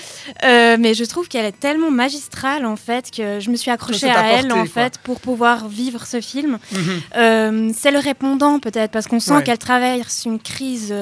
Euh, 0.45 0.77
mais 0.79 0.93
je 0.93 1.03
trouve 1.03 1.27
qu'elle 1.27 1.45
est 1.45 1.59
tellement 1.59 1.91
magistrale, 1.91 2.65
en 2.65 2.77
fait, 2.77 3.11
que 3.11 3.39
je 3.41 3.49
me 3.51 3.57
suis 3.57 3.69
accrochée 3.69 4.09
à 4.09 4.39
elle, 4.39 4.51
en 4.53 4.65
quoi. 4.65 4.65
fait, 4.65 4.97
pour 4.99 5.19
pouvoir 5.19 5.67
vivre 5.67 6.05
ce 6.05 6.21
film. 6.21 6.57
Mhm. 6.71 7.01
Euh, 7.17 7.71
c'est 7.77 7.91
le 7.91 7.99
répondant, 7.99 8.59
peut-être, 8.59 8.91
parce 8.91 9.07
qu'on 9.07 9.19
sent 9.19 9.33
Ouais. 9.35 9.43
qu'elle 9.43 9.57
traverse 9.57 10.23
une 10.25 10.39
crise. 10.39 10.93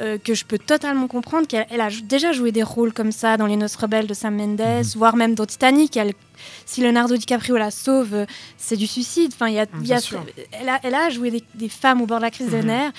Euh, 0.00 0.04
euh, 0.06 0.18
que 0.18 0.34
je 0.34 0.44
peux 0.44 0.58
totalement 0.58 1.08
comprendre 1.08 1.46
qu'elle 1.46 1.66
elle 1.70 1.80
a 1.80 1.88
déjà 2.04 2.32
joué 2.32 2.52
des 2.52 2.62
rôles 2.62 2.92
comme 2.92 3.12
ça 3.12 3.36
dans 3.36 3.46
Les 3.46 3.56
Noces 3.56 3.76
rebelles 3.76 4.06
de 4.06 4.14
Sam 4.14 4.36
Mendes, 4.36 4.60
Mhm. 4.60 4.82
voire 4.96 5.16
même 5.16 5.34
dans 5.34 5.46
Titanic. 5.46 5.96
Elle, 5.96 6.12
si 6.66 6.80
Leonardo 6.82 7.16
DiCaprio 7.16 7.56
la 7.56 7.70
sauve, 7.70 8.26
c'est 8.58 8.76
du 8.76 8.86
suicide. 8.86 9.32
Enfin, 9.34 9.48
y 9.48 9.58
a, 9.58 9.66
y 9.82 9.92
a- 9.94 9.98
elle, 10.60 10.68
a, 10.68 10.78
elle 10.82 10.94
a 10.94 11.08
joué 11.10 11.30
des, 11.30 11.42
des 11.54 11.68
femmes 11.68 12.02
au 12.02 12.06
bord 12.06 12.18
de 12.18 12.24
la 12.24 12.30
crise 12.30 12.50
de 12.50 12.58
Mhm. 12.58 12.66
nerfs. 12.66 12.92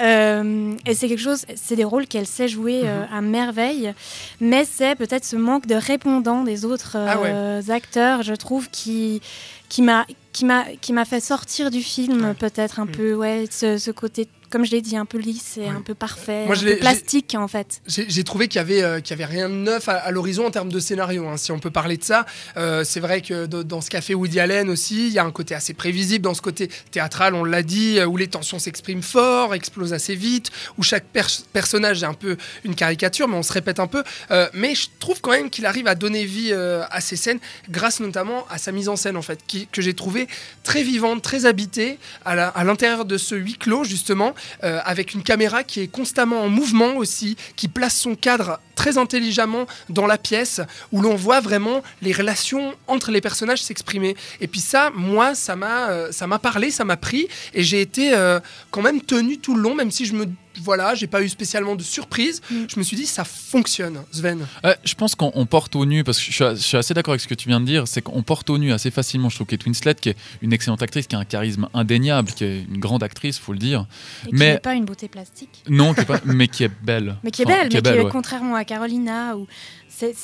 Euh, 0.00 0.74
et 0.86 0.94
c'est 0.94 1.08
quelque 1.08 1.20
chose, 1.20 1.44
c'est 1.54 1.76
des 1.76 1.84
rôles 1.84 2.06
qu'elle 2.06 2.26
sait 2.26 2.48
jouer 2.48 2.82
euh, 2.84 3.02
Mhm. 3.02 3.08
à 3.14 3.20
merveille. 3.20 3.94
Mais 4.40 4.64
c'est 4.64 4.94
peut-être 4.94 5.24
ce 5.24 5.36
manque 5.36 5.66
de 5.66 5.74
répondant 5.74 6.42
des 6.44 6.64
autres 6.64 6.96
Ah 6.96 7.18
ouais. 7.20 7.30
euh, 7.32 7.60
acteurs, 7.68 8.22
je 8.22 8.34
trouve, 8.34 8.68
qui, 8.70 9.20
qui 9.68 9.82
m'a 9.82 10.06
qui 10.32 10.44
m'a 10.44 10.64
qui 10.80 10.92
m'a 10.92 11.04
fait 11.04 11.20
sortir 11.20 11.70
du 11.70 11.82
film 11.82 12.34
peut-être 12.38 12.80
un 12.80 12.84
Mhm. 12.84 12.92
peu 12.92 13.14
ouais 13.14 13.44
ce, 13.50 13.78
ce 13.78 13.90
côté 13.90 14.28
comme 14.50 14.64
je 14.64 14.70
l'ai 14.70 14.80
dit 14.80 14.96
un 14.96 15.04
peu 15.04 15.18
lisse 15.18 15.58
et 15.58 15.60
Ouais. 15.60 15.68
un 15.68 15.82
peu 15.82 15.92
parfait 15.94 16.46
Moi, 16.46 16.56
un 16.56 16.60
peu 16.62 16.76
plastique 16.78 17.34
en 17.38 17.48
fait 17.48 17.82
J'ai 17.86 18.24
trouvé 18.24 18.48
qu'il 18.48 18.56
y 18.56 18.60
avait, 18.60 18.82
euh, 18.82 19.00
qu'il 19.02 19.10
y 19.10 19.22
avait 19.22 19.30
rien 19.30 19.50
de 19.50 19.54
neuf 19.54 19.90
à, 19.90 19.96
à 19.96 20.10
l'horizon 20.10 20.46
en 20.46 20.50
termes 20.50 20.72
de 20.72 20.80
scénario, 20.80 21.28
hein, 21.28 21.36
si 21.36 21.52
on 21.52 21.58
peut 21.58 21.70
parler 21.70 21.98
de 21.98 22.04
ça. 22.04 22.24
Euh, 22.56 22.82
c'est 22.82 23.00
vrai 23.00 23.20
que 23.20 23.44
de- 23.44 23.62
dans 23.62 23.82
ce 23.82 23.90
café 23.90 24.14
Woody 24.14 24.40
Allen 24.40 24.70
aussi, 24.70 25.08
il 25.08 25.12
y 25.12 25.18
a 25.18 25.24
un 25.24 25.32
côté 25.32 25.54
assez 25.54 25.74
prévisible 25.74 26.24
dans 26.24 26.32
ce 26.32 26.40
côté 26.40 26.70
théâtral, 26.90 27.34
on 27.34 27.44
l'a 27.44 27.62
dit, 27.62 27.98
euh, 27.98 28.06
où 28.06 28.16
les 28.16 28.28
tensions 28.28 28.58
s'expriment 28.58 29.02
fort, 29.02 29.54
explosent 29.54 29.92
assez 29.92 30.14
vite, 30.14 30.50
où 30.78 30.82
chaque 30.82 31.04
pers- 31.04 31.42
personnage 31.52 32.02
est 32.02 32.06
un 32.06 32.14
peu 32.14 32.38
une 32.64 32.74
caricature, 32.74 33.28
mais 33.28 33.36
on 33.36 33.42
se 33.42 33.52
répète 33.52 33.80
un 33.80 33.86
peu. 33.86 34.02
Euh, 34.30 34.48
mais 34.54 34.74
je 34.74 34.88
trouve 34.98 35.20
quand 35.20 35.32
même 35.32 35.50
qu'il 35.50 35.66
arrive 35.66 35.88
à 35.88 35.94
donner 35.94 36.24
vie 36.24 36.54
à 36.54 37.00
ces 37.02 37.16
scènes, 37.16 37.38
grâce 37.68 38.00
notamment 38.00 38.46
à 38.48 38.56
sa 38.56 38.72
mise 38.72 38.88
en 38.88 38.96
scène, 38.96 39.18
en 39.18 39.22
fait, 39.22 39.40
qui- 39.46 39.66
que 39.66 39.82
j'ai 39.82 39.92
trouvé 39.92 40.26
très 40.62 40.82
vivante, 40.82 41.22
très 41.22 41.46
habitée, 41.46 41.98
à 42.24 42.64
l'intérieur 42.64 43.04
de 43.04 43.16
ce 43.16 43.34
huis 43.34 43.56
clos, 43.56 43.84
justement, 43.84 44.34
euh, 44.64 44.80
avec 44.84 45.14
une 45.14 45.22
caméra 45.22 45.64
qui 45.64 45.80
est 45.80 45.88
constamment 45.88 46.42
en 46.42 46.48
mouvement 46.48 46.96
aussi, 46.96 47.36
qui 47.56 47.68
place 47.68 47.96
son 47.96 48.14
cadre 48.14 48.60
très 48.78 48.96
intelligemment 48.96 49.66
dans 49.88 50.06
la 50.06 50.18
pièce, 50.18 50.60
où 50.92 51.00
l'on 51.02 51.16
voit 51.16 51.40
vraiment 51.40 51.82
les 52.00 52.12
relations 52.12 52.74
entre 52.86 53.10
les 53.10 53.20
personnages 53.20 53.60
s'exprimer. 53.62 54.16
Et 54.40 54.46
puis 54.46 54.60
ça, 54.60 54.90
moi, 54.94 55.34
ça 55.34 55.56
m'a, 55.56 55.90
euh, 55.90 56.12
ça 56.12 56.28
m'a 56.28 56.38
parlé, 56.38 56.70
ça 56.70 56.84
m'a 56.84 56.96
pris, 56.96 57.26
et 57.54 57.64
j'ai 57.64 57.80
été 57.80 58.14
euh, 58.14 58.38
quand 58.70 58.82
même 58.82 59.00
tenu 59.00 59.38
tout 59.38 59.54
le 59.56 59.62
long, 59.62 59.74
même 59.74 59.90
si 59.90 60.06
je 60.06 60.14
me, 60.14 60.26
voilà, 60.62 60.94
j'ai 60.94 61.06
pas 61.08 61.22
eu 61.22 61.28
spécialement 61.28 61.74
de 61.76 61.82
surprise. 61.82 62.40
Mm. 62.50 62.54
Je 62.68 62.78
me 62.78 62.82
suis 62.84 62.96
dit, 62.96 63.06
ça 63.06 63.24
fonctionne, 63.24 64.02
Sven. 64.12 64.46
Ouais, 64.64 64.76
je 64.84 64.94
pense 64.94 65.14
qu'on 65.14 65.30
on 65.34 65.46
porte 65.46 65.74
au 65.76 65.84
nu, 65.86 66.04
parce 66.04 66.18
que 66.18 66.24
je 66.24 66.32
suis, 66.32 66.44
je 66.56 66.62
suis 66.62 66.76
assez 66.76 66.94
d'accord 66.94 67.12
avec 67.12 67.20
ce 67.20 67.28
que 67.28 67.34
tu 67.34 67.48
viens 67.48 67.60
de 67.60 67.66
dire, 67.66 67.86
c'est 67.88 68.02
qu'on 68.02 68.22
porte 68.22 68.48
au 68.50 68.58
nu 68.58 68.72
assez 68.72 68.90
facilement, 68.90 69.28
je 69.28 69.34
trouve, 69.36 69.46
Kate 69.48 69.64
Winslet, 69.66 69.94
qui 69.96 70.10
est 70.10 70.16
une 70.42 70.52
excellente 70.52 70.82
actrice, 70.82 71.06
qui 71.06 71.16
a 71.16 71.18
un 71.18 71.24
charisme 71.24 71.68
indéniable, 71.74 72.30
qui 72.32 72.44
est 72.44 72.62
une 72.68 72.78
grande 72.78 73.02
actrice, 73.02 73.38
faut 73.38 73.52
le 73.52 73.58
dire. 73.58 73.86
et 74.26 74.30
qui 74.30 74.34
Mais- 74.36 74.52
n'est 74.54 74.58
pas 74.58 74.74
une 74.74 74.84
beauté 74.84 75.08
plastique 75.08 75.62
Non, 75.68 75.94
qui 75.94 76.00
est 76.00 76.04
pas- 76.04 76.20
mais 76.24 76.48
qui 76.48 76.64
est 76.64 76.70
belle. 76.82 77.16
mais 77.24 77.30
qui 77.30 77.42
est 77.42 77.46
Enfin, 77.46 77.54
belle 77.54 77.68
mais 77.72 77.82
qui 77.82 77.88
est 77.88 78.00
ouais. 78.02 78.10
contrairement 78.10 78.54
à 78.56 78.64
Carolina 78.68 79.36
ou 79.36 79.46
c'est 79.88 80.14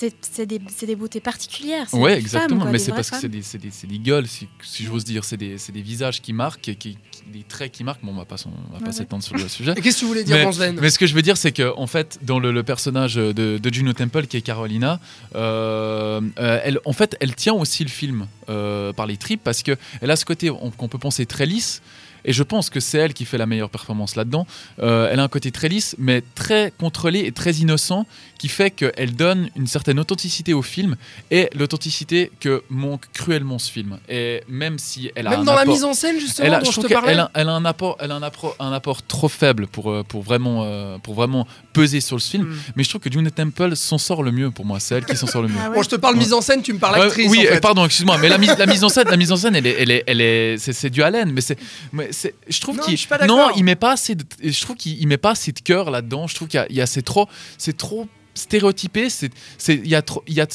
des, 0.47 0.61
c'est 0.69 0.87
des 0.87 0.95
beautés 0.95 1.19
particulières 1.21 1.89
femmes, 1.89 2.07
exactement. 2.07 2.61
quoi, 2.63 2.71
mais 2.71 2.79
c'est 2.79 2.93
parce 2.93 3.11
que 3.11 3.17
c'est 3.19 3.29
des, 3.29 3.43
c'est 3.43 3.59
des, 3.59 3.71
c'est 3.73 3.89
des 3.89 3.99
gueules, 3.99 4.29
si, 4.29 4.47
si 4.63 4.85
j'ose 4.85 5.03
dire. 5.05 5.25
C'est 5.25 5.37
des, 5.37 5.59
c'est 5.59 5.73
des 5.73 5.83
visages 5.83 6.23
qui 6.23 6.33
marquent, 6.33 6.69
et 6.69 6.77
qui, 6.77 6.97
qui- 7.11 7.23
des 7.33 7.43
traits 7.43 7.73
qui 7.73 7.83
marquent. 7.83 8.05
Bon, 8.05 8.13
on 8.13 8.17
va 8.19 8.25
pas, 8.27 8.37
pas 8.37 8.85
Ouais, 8.87 8.93
s'étendre 8.93 9.25
sur 9.25 9.37
le 9.37 9.49
sujet. 9.57 9.73
Et 9.77 9.81
qu'est-ce 9.81 9.97
que 9.97 10.01
tu 10.01 10.07
voulais 10.07 10.23
dire, 10.23 10.37
Mais, 10.59 10.73
mais 10.75 10.91
ce 10.91 10.99
que 10.99 11.07
je 11.09 11.15
veux 11.15 11.23
dire, 11.23 11.37
c'est 11.37 11.51
que 11.53 11.73
en 11.77 11.87
fait, 11.89 12.19
dans 12.23 12.39
le, 12.39 12.53
le 12.53 12.63
personnage 12.63 13.15
de, 13.17 13.33
de 13.59 13.75
Juno 13.75 13.93
Temple, 13.95 14.27
qui 14.27 14.37
est 14.37 14.43
Carolina, 14.43 15.01
euh, 15.35 16.21
euh, 16.39 16.61
elle, 16.63 16.79
en 16.85 16.93
fait, 16.93 17.17
elle 17.21 17.35
tient 17.35 17.55
aussi 17.55 17.83
le 17.85 17.91
film 17.91 18.27
euh, 18.49 18.93
par 18.93 19.07
les 19.07 19.17
tripes 19.17 19.43
parce 19.43 19.63
que 19.63 19.77
elle 20.01 20.11
a 20.11 20.17
ce 20.17 20.25
côté 20.25 20.51
on- 20.51 20.71
qu'on 20.71 20.89
peut 20.89 20.99
penser 20.99 21.27
très 21.27 21.47
lisse. 21.47 21.83
Et 22.27 22.33
je 22.33 22.43
pense 22.43 22.71
que 22.71 22.81
c'est 22.81 22.97
elle 22.97 23.13
qui 23.13 23.27
fait 23.27 23.37
la 23.37 23.45
meilleure 23.45 23.69
performance 23.69 24.17
là-dedans. 24.17 24.47
Euh, 24.79 25.11
elle 25.13 25.21
a 25.21 25.25
un 25.25 25.29
côté 25.29 25.51
très 25.53 25.69
lisse, 25.69 25.95
mais 25.99 26.23
très 26.35 26.73
contrôlé 26.79 27.21
et 27.21 27.33
très 27.33 27.53
innocent, 27.57 28.07
qui 28.45 28.49
fait 28.51 28.71
qu'elle 28.71 29.17
donne 29.17 29.49
une 29.57 29.67
certaine 29.67 29.99
authenticité 29.99 30.53
au 30.53 30.61
film 30.61 30.97
et 31.31 31.49
l'authenticité 31.55 32.31
que 32.41 32.63
manque 32.69 33.07
cruellement 33.15 33.59
ce 33.59 33.73
film. 33.73 33.99
Et 34.07 34.43
même 34.49 34.79
si 34.79 35.11
elle 35.17 35.29
a 35.29 35.31
Même 35.31 35.41
un 35.41 35.45
dans 35.45 35.55
la 35.55 35.63
apport- 35.63 35.73
mise 35.73 35.85
en 35.85 35.95
scène, 35.95 36.21
justement, 36.21 36.47
elle 36.49 36.53
a, 36.55 36.59
dont 36.59 36.67
je 36.67 36.71
je 36.71 36.73
trouve 36.73 36.85
te 36.85 36.89
qu'elle 36.89 36.99
parlais. 37.03 37.17
a, 37.19 37.31
elle 37.33 37.49
a 37.49 37.53
un 37.53 37.65
apport, 37.65 37.97
elle 38.01 38.11
a 38.11 38.17
un 38.17 38.23
apport, 38.23 38.55
un 38.59 38.71
apport 38.73 39.03
trop 39.03 39.29
faible 39.29 39.67
pour, 39.67 39.91
euh, 39.91 40.03
pour, 40.03 40.21
vraiment, 40.21 40.65
euh, 40.65 40.99
pour 40.99 41.15
vraiment 41.15 41.47
peser 41.73 42.03
sur 42.03 42.21
ce 42.21 42.33
film. 42.33 42.45
Mm. 42.49 42.57
Mais 42.77 42.85
je 42.85 42.91
trouve 42.91 43.01
que 43.01 43.11
Juno 43.11 43.31
Temple 43.31 43.77
s'en 43.77 43.97
sort 43.97 44.23
le 44.23 44.31
mieux 44.31 44.51
pour 44.51 44.67
moi. 44.67 44.79
C'est 44.79 44.97
elle 44.97 45.07
qui 45.07 45.17
s'en 45.17 45.27
sort 45.27 45.41
le 45.41 45.49
mieux. 45.49 45.55
Ah 45.59 45.71
ouais. 45.71 45.77
Bon, 45.77 45.83
je 45.83 45.89
te 45.89 45.97
parle 45.97 46.17
mise 46.17 46.35
en 46.35 46.43
scène, 46.43 46.61
tu 46.61 46.75
me 46.75 46.79
parles 46.79 46.99
Ouais, 47.01 47.07
actrice. 47.07 47.31
oui, 47.31 47.39
en 47.39 47.45
euh, 47.45 47.55
fait. 47.55 47.61
pardon, 47.61 47.87
excuse-moi, 47.87 48.19
mais 48.19 48.29
la 48.29 48.37
mise, 48.37 48.55
la 48.59 48.67
mise 48.67 48.85
en 48.85 48.91
scène, 48.91 49.09
la 49.09 49.17
mise 49.17 49.33
en 49.33 49.37
scène, 49.37 49.57
elle 49.57 49.67
est, 49.67 49.77
elle 49.81 49.91
est, 49.91 50.05
elle 50.07 50.21
est, 50.21 50.59
c'est, 50.59 50.75
c'est 50.75 50.91
du 50.91 51.03
Allen, 51.03 51.33
mais 51.33 51.41
c'est, 51.41 51.59
mais 51.95 52.09
c'est, 52.11 52.35
je 52.47 52.61
trouve 52.61 52.79
qu'il, 52.81 52.93
je 52.93 52.99
suis 53.01 53.09
pas 53.09 53.17
d'accord. 53.17 53.39
non, 53.39 53.49
il 53.57 53.65
met 53.65 53.75
pas 53.77 53.93
assez, 53.93 54.15
de, 54.17 54.25
je 54.43 54.61
trouve 54.61 54.77
qu'il 54.77 55.01
il 55.01 55.07
met 55.09 55.17
pas 55.17 55.31
assez 55.31 55.53
de 55.53 55.61
cœur 55.61 55.91
là-dedans. 55.91 56.27
Je 56.27 56.35
trouve 56.35 56.49
qu'il 56.49 56.59
y 56.59 56.63
a, 56.63 56.67
il 56.69 56.77
y 56.77 56.81
a- 56.83 56.87
c'est 56.87 57.01
trop, 57.03 57.27
c'est 57.57 57.77
trop 57.77 58.07
stéréotypé. 58.35 59.09
C'est, 59.11 59.31
y 59.69 59.95
a 59.95 60.03
trop, 60.03 60.23
y 60.29 60.41
a, 60.41 60.47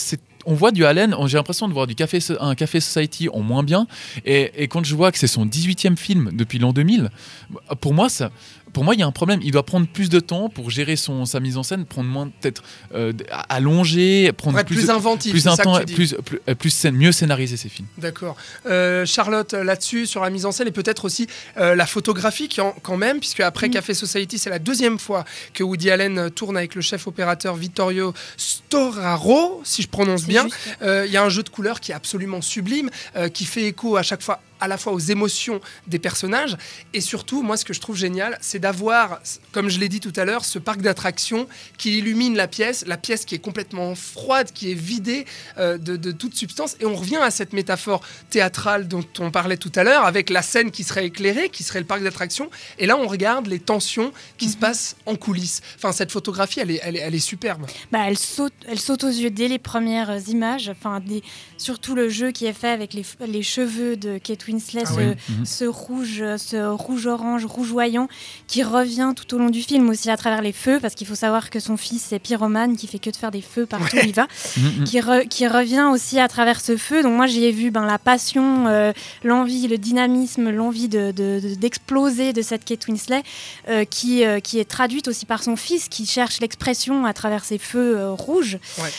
on 0.45 0.53
voit 0.53 0.71
du 0.71 0.85
Allen, 0.85 1.15
j'ai 1.27 1.37
l'impression 1.37 1.67
de 1.67 1.73
voir 1.73 1.87
du 1.87 1.95
café, 1.95 2.19
un 2.39 2.55
café 2.55 2.79
Society 2.79 3.29
en 3.29 3.41
moins 3.41 3.63
bien. 3.63 3.87
Et, 4.25 4.51
et 4.63 4.67
quand 4.67 4.83
je 4.83 4.95
vois 4.95 5.11
que 5.11 5.17
c'est 5.17 5.27
son 5.27 5.45
18e 5.45 5.97
film 5.97 6.31
depuis 6.33 6.59
l'an 6.59 6.73
2000, 6.73 7.09
pour 7.81 7.93
moi, 7.93 8.09
ça, 8.09 8.31
pour 8.73 8.83
moi, 8.83 8.93
il 8.95 8.99
y 8.99 9.03
a 9.03 9.07
un 9.07 9.11
problème. 9.11 9.39
Il 9.43 9.51
doit 9.51 9.65
prendre 9.65 9.87
plus 9.87 10.09
de 10.09 10.19
temps 10.19 10.49
pour 10.49 10.69
gérer 10.69 10.95
son, 10.95 11.25
sa 11.25 11.39
mise 11.39 11.57
en 11.57 11.63
scène, 11.63 11.85
prendre 11.85 12.09
moins, 12.09 12.27
peut-être 12.41 12.63
euh, 12.93 13.13
allonger, 13.49 14.31
prendre 14.33 14.63
plus, 14.63 14.75
plus 14.75 14.87
de- 14.87 14.91
inventif, 14.91 15.31
plus 15.31 15.43
plus, 15.95 16.15
plus, 16.23 16.39
euh, 16.47 16.55
plus 16.55 16.85
mieux 16.85 17.11
scénariser 17.11 17.57
ses 17.57 17.69
films. 17.69 17.87
D'accord. 17.97 18.35
Euh, 18.65 19.05
Charlotte, 19.05 19.53
euh, 19.53 19.63
là-dessus, 19.63 20.05
sur 20.05 20.21
la 20.21 20.29
mise 20.29 20.45
en 20.45 20.51
scène 20.51 20.67
et 20.67 20.71
peut-être 20.71 21.05
aussi 21.05 21.27
euh, 21.57 21.75
la 21.75 21.85
photographie 21.85 22.47
qui 22.47 22.61
en- 22.61 22.75
quand 22.83 22.97
même, 22.97 23.19
puisque 23.19 23.39
après. 23.41 23.69
Café 23.69 23.93
Society, 23.93 24.37
c'est 24.39 24.49
la 24.49 24.57
deuxième 24.59 24.97
fois 24.97 25.25
que 25.53 25.63
Woody 25.63 25.91
Allen 25.91 26.29
tourne 26.31 26.57
avec 26.57 26.73
le 26.75 26.81
chef 26.81 27.05
opérateur 27.07 27.55
Vittorio 27.55 28.13
Storaro, 28.37 29.61
si 29.63 29.81
je 29.81 29.87
prononce 29.87 30.25
bien. 30.25 30.47
Euh, 30.81 31.05
Il 31.05 31.11
y 31.11 31.17
a 31.17 31.23
un 31.23 31.29
jeu 31.29 31.43
de 31.43 31.49
couleurs 31.49 31.79
qui 31.79 31.91
est 31.91 31.95
absolument 31.95 32.41
sublime, 32.41 32.89
euh, 33.15 33.29
qui 33.29 33.45
fait 33.45 33.63
écho 33.63 33.95
à 33.97 34.03
chaque 34.03 34.21
fois 34.21 34.41
à 34.59 34.67
la 34.67 34.77
fois 34.77 34.93
aux 34.93 34.99
émotions 34.99 35.61
des 35.87 35.99
personnages 35.99 36.57
et 36.93 37.01
surtout, 37.01 37.41
moi, 37.41 37.57
ce 37.57 37.65
que 37.65 37.73
je 37.73 37.79
trouve 37.79 37.95
génial, 37.95 38.37
c'est 38.41 38.59
d'avoir, 38.59 39.21
comme 39.51 39.69
je 39.69 39.79
l'ai 39.79 39.89
dit 39.89 39.99
tout 39.99 40.13
à 40.15 40.25
l'heure, 40.25 40.45
ce 40.45 40.59
parc 40.59 40.81
d'attractions 40.81 41.47
qui 41.77 41.97
illumine 41.97 42.35
la 42.35 42.47
pièce, 42.47 42.85
la 42.87 42.97
pièce 42.97 43.25
qui 43.25 43.35
est 43.35 43.39
complètement 43.39 43.95
froide, 43.95 44.51
qui 44.53 44.71
est 44.71 44.75
vidée 44.75 45.25
euh, 45.57 45.77
de, 45.77 45.95
de 45.95 46.11
toute 46.11 46.35
substance. 46.35 46.75
Et 46.79 46.85
on 46.85 46.95
revient 46.95 47.17
à 47.17 47.31
cette 47.31 47.53
métaphore 47.53 48.01
théâtrale 48.29 48.87
dont 48.87 49.05
on 49.19 49.31
parlait 49.31 49.57
tout 49.57 49.71
à 49.75 49.83
l'heure, 49.83 50.05
avec 50.05 50.29
la 50.29 50.41
scène 50.41 50.71
qui 50.71 50.83
serait 50.83 51.05
éclairée, 51.05 51.49
qui 51.49 51.63
serait 51.63 51.79
le 51.79 51.85
parc 51.85 52.03
d'attractions. 52.03 52.49
Et 52.77 52.85
là, 52.85 52.97
on 52.97 53.07
regarde 53.07 53.47
les 53.47 53.59
tensions 53.59 54.11
qui 54.37 54.49
se 54.49 54.57
passent 54.57 54.95
en 55.05 55.15
coulisses. 55.15 55.61
Enfin, 55.75 55.91
cette 55.91 56.11
photographie, 56.11 56.59
elle 56.59 56.71
est, 56.71 56.79
elle 56.83 56.95
est, 56.95 56.99
elle 56.99 57.15
est 57.15 57.19
superbe. 57.19 57.65
Bah, 57.91 57.99
elle, 58.07 58.17
saute, 58.17 58.53
elle 58.67 58.79
saute 58.79 59.03
aux 59.03 59.09
yeux 59.09 59.31
dès 59.31 59.47
les 59.47 59.59
premières 59.59 60.27
images, 60.27 60.69
enfin, 60.69 60.99
des, 60.99 61.23
surtout 61.57 61.95
le 61.95 62.09
jeu 62.09 62.31
qui 62.31 62.45
est 62.45 62.53
fait 62.53 62.69
avec 62.69 62.93
les, 62.93 63.05
les 63.27 63.43
cheveux 63.43 63.95
de 63.95 64.17
Kate 64.17 64.47
Winslet, 64.51 64.83
Ah 64.85 64.89
ce, 64.93 64.99
oui. 64.99 65.15
Mhm. 65.29 65.45
ce 65.45 65.65
rouge, 65.65 66.23
ce 66.37 66.67
rouge-orange, 66.69 67.45
rougeoyant, 67.45 68.07
qui 68.47 68.63
revient 68.63 69.13
tout 69.15 69.33
au 69.35 69.37
long 69.37 69.49
du 69.49 69.61
film 69.61 69.89
aussi 69.89 70.09
à 70.09 70.17
travers 70.17 70.41
les 70.41 70.51
feux, 70.51 70.79
parce 70.81 70.95
qu'il 70.95 71.07
faut 71.07 71.15
savoir 71.15 71.49
que 71.49 71.59
son 71.59 71.77
fils 71.77 72.11
est 72.11 72.19
pyromane, 72.19 72.75
qui 72.75 72.87
fait 72.87 72.99
que 72.99 73.09
de 73.09 73.15
faire 73.15 73.31
des 73.31 73.41
feux 73.41 73.65
partout 73.65 73.97
où 73.97 73.99
il 74.05 74.13
va, 74.13 74.27
Mhm. 74.57 74.83
qui, 74.85 74.99
re- 74.99 75.27
qui 75.27 75.47
revient 75.47 75.87
aussi 75.91 76.19
à 76.19 76.27
travers 76.27 76.59
ce 76.61 76.75
feu. 76.77 77.03
Donc 77.03 77.13
moi 77.15 77.27
j'y 77.27 77.45
ai 77.45 77.51
vu 77.51 77.71
ben, 77.71 77.85
la 77.85 77.97
passion, 77.99 78.67
euh, 78.67 78.91
l'envie, 79.23 79.67
le 79.67 79.77
dynamisme, 79.77 80.49
l'envie 80.49 80.87
de- 80.89 81.11
de- 81.11 81.39
de- 81.41 81.55
d'exploser 81.55 82.33
de, 82.33 82.41
cette 82.41 82.65
Kate 82.65 82.87
Winslet, 82.87 83.23
euh, 83.69 83.85
qui, 83.85 84.23
euh, 84.25 84.39
qui 84.39 84.59
est 84.59 84.65
traduite 84.69 85.07
aussi 85.07 85.25
par 85.25 85.43
son 85.43 85.55
fils, 85.55 85.87
qui 85.89 86.05
cherche 86.05 86.39
l'expression 86.41 87.05
à 87.05 87.13
travers 87.13 87.43
ces 87.45 87.57
feux 87.57 88.09
rouges. 88.11 88.57
Ouais. 88.79 88.89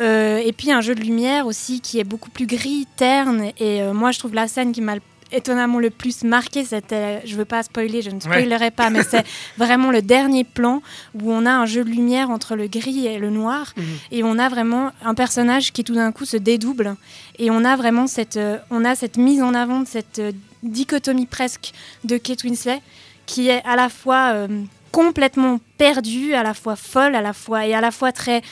Euh, 0.00 0.38
et 0.38 0.52
puis 0.52 0.72
un 0.72 0.80
jeu 0.80 0.94
de 0.94 1.00
lumière 1.00 1.46
aussi 1.46 1.80
qui 1.80 1.98
est 1.98 2.04
beaucoup 2.04 2.30
plus 2.30 2.46
gris, 2.46 2.86
terne. 2.96 3.50
Et 3.58 3.82
euh, 3.82 3.92
moi 3.92 4.12
je 4.12 4.18
trouve 4.18 4.34
la 4.34 4.48
scène 4.48 4.72
qui 4.72 4.80
m'a 4.80 4.94
le- 4.94 5.02
étonnamment 5.32 5.78
le 5.78 5.90
plus 5.90 6.24
marqué, 6.24 6.64
c'était, 6.64 7.20
je 7.24 7.36
veux 7.36 7.44
pas 7.44 7.62
spoiler, 7.62 8.02
je 8.02 8.10
ne 8.10 8.18
spoilerai 8.18 8.72
pas, 8.72 8.90
mais 8.90 9.04
c'est 9.04 9.24
vraiment 9.58 9.92
le 9.92 10.02
dernier 10.02 10.42
plan 10.42 10.82
où 11.14 11.30
on 11.32 11.46
a 11.46 11.52
un 11.52 11.66
jeu 11.66 11.84
de 11.84 11.88
lumière 11.90 12.30
entre 12.30 12.56
le 12.56 12.66
gris 12.66 13.06
et 13.06 13.18
le 13.18 13.30
noir. 13.30 13.72
Mhm. 13.76 13.84
Et 14.10 14.24
on 14.24 14.38
a 14.38 14.48
vraiment 14.48 14.90
un 15.04 15.14
personnage 15.14 15.72
qui 15.72 15.84
tout 15.84 15.94
d'un 15.94 16.10
coup 16.10 16.24
se 16.24 16.36
dédouble. 16.36 16.96
Et 17.38 17.50
on 17.52 17.64
a 17.64 17.76
vraiment 17.76 18.08
cette, 18.08 18.38
euh, 18.38 18.58
on 18.70 18.84
a 18.84 18.96
cette 18.96 19.18
mise 19.18 19.40
en 19.42 19.54
avant 19.54 19.80
de 19.80 19.86
cette 19.86 20.18
euh, 20.18 20.32
dichotomie 20.64 21.26
presque 21.26 21.72
de 22.04 22.16
Kate 22.16 22.42
Winslet 22.42 22.80
qui 23.26 23.48
est 23.50 23.62
à 23.64 23.76
la 23.76 23.88
fois 23.88 24.32
euh, 24.34 24.48
complètement 24.90 25.60
perdue, 25.78 26.34
à 26.34 26.42
la 26.42 26.54
fois 26.54 26.74
folle, 26.74 27.14
à 27.14 27.20
la 27.22 27.32
fois 27.32 27.66
et 27.66 27.74
à 27.74 27.80
la 27.80 27.92
fois 27.92 28.10
très 28.10 28.42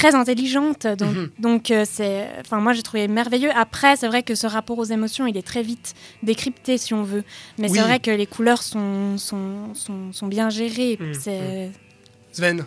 très 0.00 0.14
intelligente 0.14 0.82
donc, 1.02 1.14
Mhm. 1.14 1.30
donc 1.38 1.70
euh, 1.70 1.84
c'est 1.94 2.28
enfin 2.40 2.58
moi 2.64 2.72
j'ai 2.72 2.82
trouvé 2.82 3.06
merveilleux 3.08 3.50
après 3.66 3.92
c'est 3.98 4.08
vrai 4.12 4.22
que 4.22 4.34
ce 4.34 4.46
rapport 4.56 4.78
aux 4.78 4.84
émotions 4.96 5.26
il 5.26 5.36
est 5.36 5.46
très 5.52 5.62
vite 5.62 5.94
décrypté 6.22 6.78
si 6.78 6.92
on 6.94 7.02
veut 7.12 7.24
mais 7.58 7.68
Oui. 7.70 7.76
c'est 7.76 7.84
vrai 7.88 7.98
que 8.00 8.10
les 8.10 8.26
couleurs 8.26 8.62
sont 8.62 9.16
sont, 9.18 9.74
sont, 9.74 10.12
sont 10.12 10.26
bien 10.36 10.48
gérées 10.58 10.96
Mhm. 11.00 11.14
c'est 11.24 11.70
Sven 12.32 12.64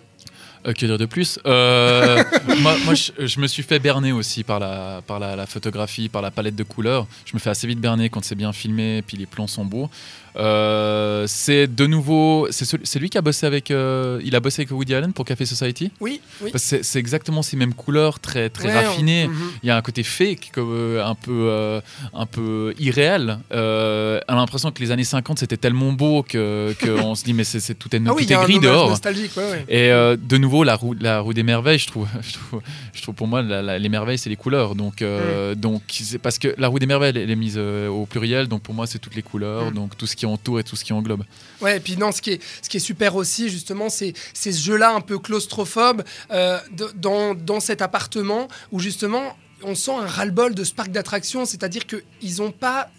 Euh, 0.65 0.71
que 0.71 0.85
dire 0.85 0.97
de 0.97 1.05
plus? 1.05 1.39
Euh, 1.45 2.23
Moi, 2.63 2.73
moi 2.85 2.93
je, 2.93 3.11
je 3.27 3.37
me 3.41 3.47
suis 3.47 3.63
fait 3.63 3.79
berner 3.79 4.13
aussi 4.13 4.45
par, 4.45 4.59
la, 4.61 5.01
par 5.05 5.19
la, 5.19 5.35
la 5.35 5.45
photographie, 5.45 6.07
par 6.07 6.21
la 6.21 6.31
palette 6.31 6.55
de 6.55 6.63
couleurs. 6.63 7.05
Je 7.25 7.33
me 7.35 7.39
fais 7.39 7.49
assez 7.49 7.67
vite 7.67 7.81
berner 7.81 8.07
quand 8.09 8.23
c'est 8.23 8.35
bien 8.43 8.53
filmé, 8.53 9.01
puis 9.05 9.17
les 9.17 9.25
plans 9.25 9.47
sont 9.47 9.65
beaux. 9.65 9.89
Euh, 10.35 11.25
c'est 11.27 11.67
de 11.67 11.85
nouveau, 11.85 12.47
c'est 12.51 12.99
lui 12.99 13.09
qui 13.09 13.17
a 13.17 13.21
bossé 13.21 13.45
avec, 13.45 13.71
euh, 13.71 14.19
il 14.25 14.35
a 14.35 14.39
bossé 14.39 14.61
avec 14.61 14.71
Woody 14.71 14.93
Allen 14.95 15.13
pour 15.13 15.25
Café 15.25 15.45
Society. 15.45 15.91
Oui, 15.99 16.21
oui. 16.41 16.51
Que 16.51 16.57
C'est 16.57 16.95
exactement 16.99 17.41
ces 17.41 17.55
mêmes 17.57 17.73
couleurs, 17.73 18.19
très 18.19 18.49
très 18.49 18.69
Ouais, 18.69 18.73
on- 18.85 18.89
raffinées. 18.89 19.27
Mhm. 19.27 19.51
Il 19.63 19.67
y 19.67 19.69
a 19.69 19.77
un 19.77 19.81
côté 19.81 20.03
fake, 20.03 20.51
comme, 20.53 20.71
euh, 20.71 21.05
un 21.05 21.15
peu 21.15 21.31
euh, 21.49 21.81
un 22.13 22.25
peu 22.25 22.73
irréel. 22.79 23.37
On 23.51 23.55
a 23.55 24.35
l'impression 24.35 24.71
que 24.71 24.79
les 24.81 24.91
années 24.91 25.03
50 25.03 25.39
c'était 25.39 25.57
tellement 25.57 25.91
beau 25.93 26.23
que 26.23 26.73
qu'on 26.81 27.15
se 27.15 27.23
dit 27.23 27.33
mais 27.33 27.43
c'est 27.43 27.73
tout 27.75 27.95
est, 27.95 28.01
Ah 28.05 28.13
oui, 28.13 28.25
tout 28.25 28.33
est 28.33 28.43
gris 28.43 28.59
dehors. 28.59 28.89
nostalgique, 28.89 29.31
ouais, 29.37 29.43
ouais. 29.43 29.65
Et 29.69 29.89
de 30.17 30.37
nouveau, 30.37 30.63
la 30.63 30.75
roue, 30.75 30.95
la 30.99 31.19
roue 31.19 31.33
des 31.33 31.43
merveilles, 31.43 31.79
je 31.79 31.87
trouve, 31.87 32.07
je 32.21 32.33
trouve, 32.33 32.61
je 32.93 33.01
trouve 33.01 33.15
pour 33.15 33.27
moi, 33.27 33.41
la- 33.41 33.61
la- 33.61 33.79
les 33.79 33.89
merveilles, 33.89 34.17
c'est 34.17 34.29
les 34.29 34.35
couleurs. 34.35 34.75
Donc, 34.75 35.01
Mm. 35.01 35.55
donc 35.55 35.81
c'est 35.89 36.17
parce 36.19 36.37
que 36.39 36.53
la 36.57 36.67
roue 36.67 36.79
des 36.79 36.85
merveilles, 36.85 37.13
elle 37.15 37.29
est 37.29 37.35
mise 37.35 37.57
au 37.57 38.05
pluriel. 38.05 38.47
Donc, 38.47 38.61
pour 38.63 38.73
moi, 38.73 38.87
c'est 38.87 38.99
toutes 38.99 39.15
les 39.15 39.21
couleurs, 39.21 39.71
Mm. 39.71 39.73
donc 39.73 39.97
tout 39.97 40.07
ce 40.07 40.15
qui 40.15 40.23
entoure 40.25 40.60
et 40.60 40.63
tout 40.63 40.75
ce 40.75 40.84
qui 40.84 40.94
englobe. 40.94 41.24
Ouais, 41.62 41.77
et 41.77 41.80
puis 41.80 41.98
non, 41.98 42.12
ce 42.12 42.22
qui 42.22 42.32
est, 42.32 42.42
ce 42.62 42.70
qui 42.70 42.77
est 42.77 42.82
super 42.82 43.15
aussi, 43.15 43.50
justement, 43.50 43.89
c'est 43.89 44.13
ce 44.34 44.51
jeu-là 44.51 44.94
un 44.94 45.01
peu 45.01 45.20
claustrophobe 45.20 46.03
euh, 46.32 46.60
dans, 46.96 47.36
dans 47.36 47.60
cet 47.60 47.82
appartement 47.82 48.48
où, 48.72 48.80
justement, 48.80 49.36
on 49.63 49.75
sent 49.75 49.92
un 49.92 50.08
ras-le-bol 50.08 50.56
de 50.56 50.63
ce 50.63 50.74
parc 50.74 50.92
d'attractions, 50.92 51.46
c'est-à-dire 51.46 51.84
qu'ils 51.86 52.42
ont 52.42 52.51
pas. 52.51 52.89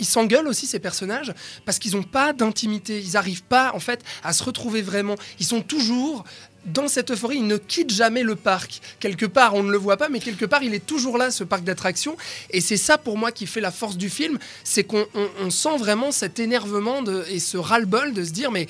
Ils 0.00 0.06
s'engueulent 0.06 0.48
aussi, 0.48 0.66
ces 0.66 0.80
personnages, 0.80 1.32
parce 1.64 1.78
qu'ils 1.78 1.92
n'ont 1.92 2.02
pas 2.02 2.32
d'intimité. 2.32 3.00
Ils 3.00 3.12
n'arrivent 3.12 3.44
pas, 3.44 3.72
en 3.74 3.78
fait, 3.78 4.02
à 4.24 4.32
se 4.32 4.42
retrouver 4.42 4.82
vraiment. 4.82 5.14
Ils 5.38 5.46
sont 5.46 5.60
toujours 5.60 6.24
dans 6.66 6.88
cette 6.88 7.10
euphorie. 7.10 7.36
Ils 7.38 7.46
ne 7.46 7.56
quittent 7.56 7.92
jamais 7.92 8.22
le 8.22 8.34
parc. 8.36 8.80
Quelque 9.00 9.26
part, 9.26 9.54
on 9.54 9.62
ne 9.62 9.70
le 9.72 9.78
voit 9.78 9.96
pas, 9.96 10.08
mais 10.08 10.20
quelque 10.20 10.44
part, 10.44 10.62
il 10.62 10.74
est 10.74 10.84
toujours 10.86 11.18
là, 11.18 11.30
ce 11.30 11.44
parc 11.44 11.64
d'attractions. 11.64 12.16
Et 12.50 12.60
c'est 12.60 12.76
ça, 12.76 12.98
pour 12.98 13.18
moi, 13.18 13.32
qui 13.32 13.46
fait 13.46 13.60
la 13.60 13.70
force 13.70 13.96
du 13.96 14.10
film. 14.10 14.38
C'est 14.64 14.84
qu'on 14.84 15.04
on- 15.14 15.28
on 15.42 15.50
sent 15.50 15.76
vraiment 15.78 16.12
cet 16.12 16.38
énervement 16.38 17.02
de, 17.02 17.24
et 17.30 17.38
ce 17.40 17.56
ras-le-bol 17.56 18.12
de 18.14 18.24
se 18.24 18.30
dire, 18.30 18.50
mais 18.50 18.66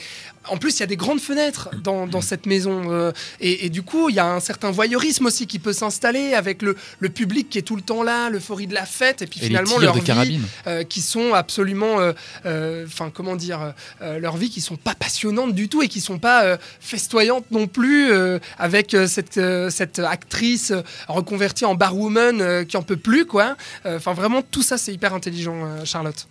en 0.47 0.59
plus, 0.59 0.77
il 0.77 0.81
y 0.81 0.83
a 0.83 0.87
des 0.87 0.97
grandes 0.97 1.21
fenêtres 1.21 1.71
dans, 1.83 2.07
dans 2.07 2.21
cette 2.21 2.45
maison. 2.45 2.93
euh, 2.93 3.13
et, 3.41 3.65
et 3.65 3.71
du 3.71 3.83
coup, 3.83 4.11
il 4.11 4.15
y 4.17 4.19
a 4.19 4.27
un 4.27 4.41
certain 4.41 4.71
voyeurisme 4.71 5.25
aussi 5.27 5.47
qui 5.47 5.59
peut 5.59 5.73
s'installer 5.73 6.35
avec 6.35 6.61
le, 6.61 6.77
le 6.99 7.09
public 7.09 7.49
qui 7.49 7.57
est 7.59 7.63
tout 7.63 7.77
le 7.77 7.83
temps 7.83 8.03
là, 8.03 8.29
l'euphorie 8.29 8.67
de 8.67 8.75
la 8.75 8.85
fête, 8.85 9.23
et 9.23 9.27
puis 9.27 9.41
Et 9.43 9.47
finalement 9.47 9.71
tirs 9.79 9.81
leur 9.81 9.95
de 9.95 10.01
vie, 10.01 10.05
carabine. 10.07 10.43
euh, 10.67 10.85
qui 10.85 11.01
sont 11.01 11.33
absolument, 11.33 11.99
euh, 12.01 12.13
euh, 12.45 12.85
enfin 12.87 13.11
comment 13.15 13.37
dire, 13.37 13.73
euh, 14.03 14.19
leur 14.19 14.37
vie 14.37 14.51
qui 14.51 14.61
sont 14.61 14.77
pas 14.77 14.95
passionnantes 14.95 15.55
du 15.55 15.69
tout 15.71 15.83
et 15.83 15.89
qui 15.89 16.01
sont 16.03 16.19
pas 16.19 16.59
festoyantes 16.81 17.47
non 17.51 17.67
plus, 17.67 17.84
euh, 17.85 18.39
avec 18.59 18.95
euh, 18.95 19.07
cette, 19.07 19.39
euh, 19.39 19.71
cette 19.71 19.99
actrice 19.99 20.73
reconvertie 21.09 21.65
en 21.65 21.75
barwoman 21.75 22.65
qui 22.67 22.77
en 22.77 22.83
peut 22.83 22.97
plus 22.97 23.27
quoi. 23.27 23.57
Enfin 23.85 24.13
vraiment 24.13 24.43
tout 24.43 24.63
ça 24.63 24.79
c'est 24.79 24.93
hyper 24.93 25.15
intelligent, 25.15 25.85
Charlotte. 25.85 26.27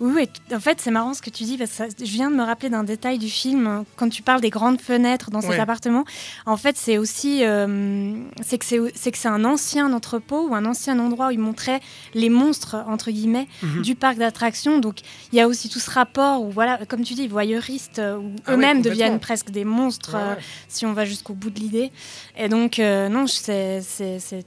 Oui, 0.00 0.28
en 0.54 0.60
fait, 0.60 0.80
c'est 0.80 0.90
marrant 0.90 1.14
ce 1.14 1.22
que 1.22 1.30
tu 1.30 1.44
dis, 1.44 1.56
parce 1.56 1.70
que 1.70 1.76
ça- 1.76 1.86
je 1.98 2.04
viens 2.04 2.30
de 2.30 2.36
me 2.36 2.42
rappeler 2.42 2.68
d'un 2.70 2.84
détail 2.84 3.18
du 3.18 3.28
film, 3.28 3.66
hein, 3.66 3.84
quand 3.96 4.08
tu 4.08 4.22
parles 4.22 4.40
des 4.40 4.50
grandes 4.50 4.80
fenêtres 4.80 5.30
dans 5.30 5.40
cet 5.40 5.50
Ouais. 5.50 5.60
appartement. 5.60 6.04
En 6.46 6.56
fait, 6.56 6.76
c'est 6.76 6.98
aussi, 6.98 7.44
euh, 7.44 8.12
c'est 8.42 8.58
que 8.58 8.64
c'est 8.64 9.28
un 9.28 9.44
ancien 9.44 9.92
entrepôt 9.92 10.48
ou 10.48 10.54
un 10.54 10.64
ancien 10.64 10.98
endroit 10.98 11.28
où 11.28 11.30
ils 11.30 11.38
montraient 11.38 11.80
les 12.14 12.28
monstres, 12.30 12.76
entre 12.88 13.10
guillemets, 13.10 13.46
Mhm. 13.62 13.82
du 13.82 13.94
parc 13.94 14.18
d'attractions. 14.18 14.78
Donc, 14.78 14.96
il 15.32 15.36
y 15.36 15.40
a 15.40 15.46
aussi 15.48 15.68
tout 15.68 15.78
ce 15.78 15.90
rapport 15.90 16.42
où, 16.42 16.50
voilà, 16.50 16.78
comme 16.86 17.02
tu 17.02 17.14
dis, 17.14 17.28
voyeuristes, 17.28 17.98
euh, 17.98 18.16
où 18.18 18.30
Ah 18.46 18.52
eux-mêmes 18.54 18.82
deviennent 18.82 19.20
presque 19.20 19.50
des 19.50 19.64
monstres, 19.64 20.14
Ouais, 20.14 20.20
euh, 20.22 20.34
si 20.68 20.86
on 20.86 20.92
va 20.92 21.04
jusqu'au 21.04 21.34
bout 21.34 21.50
de 21.50 21.60
l'idée. 21.60 21.90
Et 22.36 22.48
donc, 22.48 22.78
euh, 22.78 23.08
non, 23.08 23.26
c'est 23.26 23.80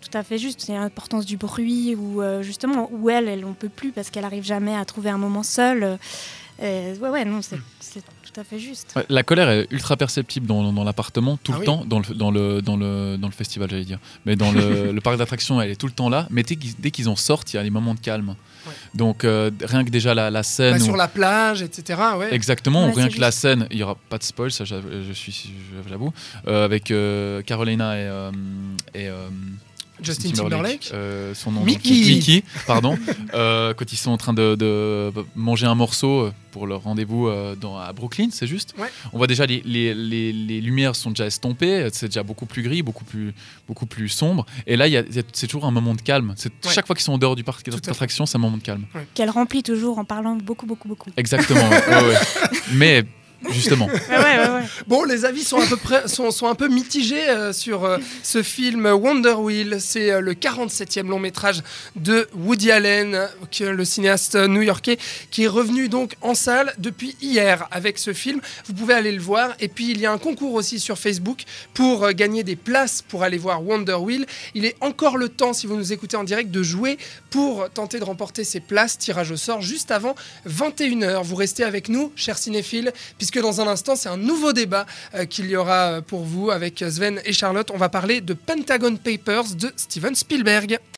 tout 0.02 0.18
à 0.18 0.24
fait 0.24 0.38
juste. 0.38 0.62
C'est 0.62 0.74
l'importance 0.74 1.26
du 1.26 1.38
bruit, 1.38 1.96
ou 1.96 2.22
euh, 2.22 2.42
justement, 2.42 2.90
où 2.92 3.10
elle, 3.10 3.28
elle 3.28 3.42
n'en 3.42 3.54
peut 3.54 3.70
plus 3.70 3.92
parce 3.92 4.10
qu'elle 4.10 4.26
arrive 4.26 4.44
jamais 4.44 4.76
à 4.76 4.84
trouver 4.86 5.10
un 5.10 5.18
moment 5.18 5.31
seule. 5.44 5.84
Euh, 5.84 6.94
et 6.94 6.98
ouais, 7.00 7.10
ouais, 7.10 7.26
non, 7.26 7.42
c'est 7.42 7.56
Hmm. 7.56 7.62
c'est 7.80 8.02
tout 8.02 8.40
à 8.40 8.44
fait 8.44 8.60
juste. 8.60 8.94
Ouais, 8.96 9.04
La 9.10 9.24
colère 9.24 9.50
est 9.50 9.68
ultra 9.72 9.98
perceptible 9.98 10.46
dans, 10.46 10.72
dans 10.72 10.84
l'appartement, 10.84 11.38
tout 11.44 11.52
Ah 11.54 11.56
le 11.56 11.60
oui. 11.62 11.66
temps, 11.66 11.84
dans 11.86 12.00
le, 12.00 12.14
dans, 12.14 12.32
le, 12.32 12.62
dans, 12.62 12.78
le, 12.78 13.18
dans 13.18 13.28
le 13.28 13.34
festival, 13.34 13.70
j'allais 13.70 13.84
dire. 13.84 14.00
Mais 14.26 14.36
dans 14.36 14.52
le, 14.52 14.92
le 14.98 15.02
parc 15.02 15.18
d'attractions, 15.18 15.60
elle 15.60 15.72
est 15.72 15.76
tout 15.76 15.88
le 15.88 15.92
temps 15.92 16.08
là. 16.08 16.28
Mais 16.30 16.44
dès 16.44 16.56
qu'ils 16.56 16.76
dès 16.80 16.92
qu'ils 16.92 17.10
en 17.10 17.16
sortent, 17.16 17.52
il 17.54 17.58
y 17.58 17.60
a 17.60 17.64
des 17.64 17.70
moments 17.72 17.96
de 17.96 18.00
calme. 18.00 18.36
Ouais. 18.68 18.74
Donc, 18.94 19.24
euh, 19.26 19.50
rien 19.64 19.84
que 19.84 19.90
déjà 19.90 20.14
la, 20.14 20.30
la 20.30 20.44
scène. 20.44 20.76
Bah, 20.78 20.82
où- 20.82 20.86
sur 20.86 20.96
la 20.98 21.08
plage, 21.08 21.64
etc. 21.64 22.00
Ouais. 22.18 22.32
Exactement, 22.34 22.86
Ouais, 22.86 22.94
rien 22.94 23.10
que 23.10 23.20
la 23.20 23.32
scène, 23.32 23.66
il 23.72 23.78
n'y 23.78 23.84
aura 23.84 23.96
pas 24.10 24.20
de 24.20 24.24
spoil, 24.24 24.52
ça 24.52 24.64
je 24.66 25.14
suis, 25.14 25.52
j'avoue, 25.90 26.14
euh, 26.48 26.64
avec 26.64 26.92
euh, 26.92 27.42
Carolina 27.42 27.96
et, 27.98 28.04
euh, 28.04 28.32
et 28.94 29.08
euh, 29.10 29.28
Justin 30.02 30.32
Timberlake. 30.32 30.90
euh, 30.94 31.34
son 31.34 31.52
nom 31.52 31.64
Mickey. 31.64 31.90
donc, 31.90 32.06
Mickey, 32.08 32.44
pardon, 32.68 32.98
euh, 33.34 33.74
quand 33.74 33.92
ils 33.92 33.98
sont 33.98 34.12
en 34.12 34.18
train 34.18 34.34
de, 34.34 34.56
de 34.56 35.12
manger 35.36 35.66
un 35.68 35.76
morceau 35.76 36.22
euh, 36.22 36.34
pour 36.52 36.68
leur 36.68 36.84
rendez-vous 36.84 37.28
euh, 37.28 37.56
dans, 37.56 37.78
à 37.78 37.94
Brooklyn, 37.94 38.28
c'est 38.32 38.48
juste. 38.48 38.74
Ouais. 38.78 38.88
On 39.14 39.18
voit 39.18 39.28
déjà 39.28 39.46
les, 39.46 39.62
les, 39.66 39.94
les, 39.94 40.34
les 40.34 40.60
lumières 40.62 40.96
sont 40.96 41.12
déjà 41.12 41.26
estompées, 41.26 41.88
c'est 41.94 42.08
déjà 42.08 42.24
beaucoup 42.24 42.46
plus 42.46 42.62
gris, 42.62 42.82
beaucoup 42.82 43.06
plus, 43.06 43.34
beaucoup 43.68 43.86
plus 43.86 44.10
sombre. 44.10 44.46
Et 44.68 44.76
là, 44.76 44.88
il 44.88 44.94
y 44.94 44.98
a- 44.98 45.02
il 45.08 45.16
y 45.16 45.20
a- 45.20 45.24
c'est 45.34 45.48
toujours 45.48 45.66
un 45.66 45.72
moment 45.72 45.94
de 45.96 46.02
calme. 46.02 46.34
C'est, 46.38 46.52
Ouais. 46.66 46.72
Chaque 46.74 46.86
fois 46.88 46.96
qu'ils 46.96 47.04
sont 47.06 47.14
en 47.14 47.18
dehors 47.18 47.36
du 47.36 47.44
parc 47.44 47.68
d'attractions, 47.70 48.26
c'est 48.26 48.36
un 48.36 48.40
moment 48.42 48.58
de 48.58 48.62
calme. 48.64 48.86
Qu'elle 49.14 49.30
remplit 49.30 49.64
toujours 49.64 49.98
en 50.00 50.06
parlant 50.06 50.36
beaucoup, 50.36 50.66
beaucoup, 50.66 50.88
beaucoup. 50.88 51.10
Exactement. 51.18 51.68
ouais, 51.70 51.88
ouais, 51.88 52.04
ouais. 52.08 52.18
Mais 52.74 53.04
justement. 53.50 53.88
Ouais, 53.88 53.94
ouais, 54.10 54.18
ouais, 54.18 54.50
ouais. 54.50 54.64
Bon, 54.88 55.04
les 55.04 55.26
avis 55.26 55.44
sont 55.44 55.60
à 55.60 55.66
peu 55.66 55.78
près 55.78 56.08
sont, 56.08 56.32
sont 56.32 56.48
un 56.48 56.56
peu 56.56 56.68
mitigés 56.68 57.30
euh, 57.30 57.54
sur 57.54 57.86
euh, 57.86 57.98
ce 58.24 58.44
film 58.44 58.86
Wonder 58.86 59.34
Wheel. 59.34 59.78
C'est 59.80 60.12
euh, 60.12 60.22
le 60.22 60.34
47e 60.34 61.08
long 61.08 61.20
métrage 61.20 61.62
de 61.96 62.28
Woody 62.36 62.72
Allen, 62.72 63.28
qui 63.50 63.64
est 63.64 63.72
le 63.72 63.86
cinéaste 63.86 64.36
new-yorkais, 64.36 64.98
qui 65.30 65.44
est 65.44 65.48
revenu 65.48 65.90
donc 65.90 66.16
en 66.22 66.36
salle 66.36 66.74
depuis 66.78 67.16
hier 67.22 67.68
avec 67.72 67.98
ce 67.98 68.14
film. 68.14 68.42
Vous 68.66 68.74
pouvez 68.74 68.94
aller 68.94 69.12
le 69.12 69.22
voir. 69.22 69.56
Et 69.60 69.68
puis 69.68 69.92
il 69.92 70.00
y 70.00 70.06
a 70.06 70.12
un 70.12 70.18
concours 70.18 70.54
aussi 70.54 70.80
sur 70.80 70.98
Facebook 70.98 71.44
pour 71.74 72.04
euh, 72.04 72.12
gagner 72.12 72.44
des 72.44 72.56
places 72.56 73.02
pour 73.02 73.24
aller 73.24 73.38
voir 73.38 73.66
Wonder 73.66 73.94
Wheel. 73.94 74.26
Il 74.56 74.66
est 74.66 74.76
encore 74.82 75.18
le 75.18 75.30
temps, 75.30 75.54
si 75.54 75.68
vous 75.68 75.76
nous 75.76 75.94
écoutez 75.94 76.18
en 76.18 76.24
direct, 76.24 76.52
de 76.52 76.64
jouer 76.64 76.98
pour 77.30 77.70
tenter 77.70 78.00
de 78.00 78.04
remporter 78.04 78.44
ces 78.44 78.60
places. 78.60 78.98
Tirage 78.98 79.32
au 79.32 79.38
sort 79.38 79.62
juste 79.62 79.92
avant 79.92 80.16
21h. 80.48 81.24
Vous 81.24 81.36
restez 81.36 81.64
avec 81.64 81.90
nous, 81.90 82.12
chers 82.16 82.38
cinéphiles, 82.38 82.92
puisque 83.18 83.31
dans 83.40 83.62
un 83.62 83.68
instant, 83.68 83.96
c'est 83.96 84.10
un 84.10 84.18
nouveau 84.18 84.54
débat 84.54 84.86
euh, 85.16 85.26
qu'il 85.26 85.48
y 85.48 85.56
aura 85.56 85.92
euh, 85.92 86.02
pour 86.02 86.24
vous 86.24 86.52
avec 86.52 86.84
Sven 86.90 87.22
et 87.26 87.34
Charlotte. 87.34 87.70
On 87.74 87.78
va 87.78 87.90
parler 87.90 88.22
de 88.22 88.34
Pentagon 88.34 88.96
Papers 88.96 89.56
de 89.56 89.72
Steven 89.76 90.16
Spielberg. 90.16 90.80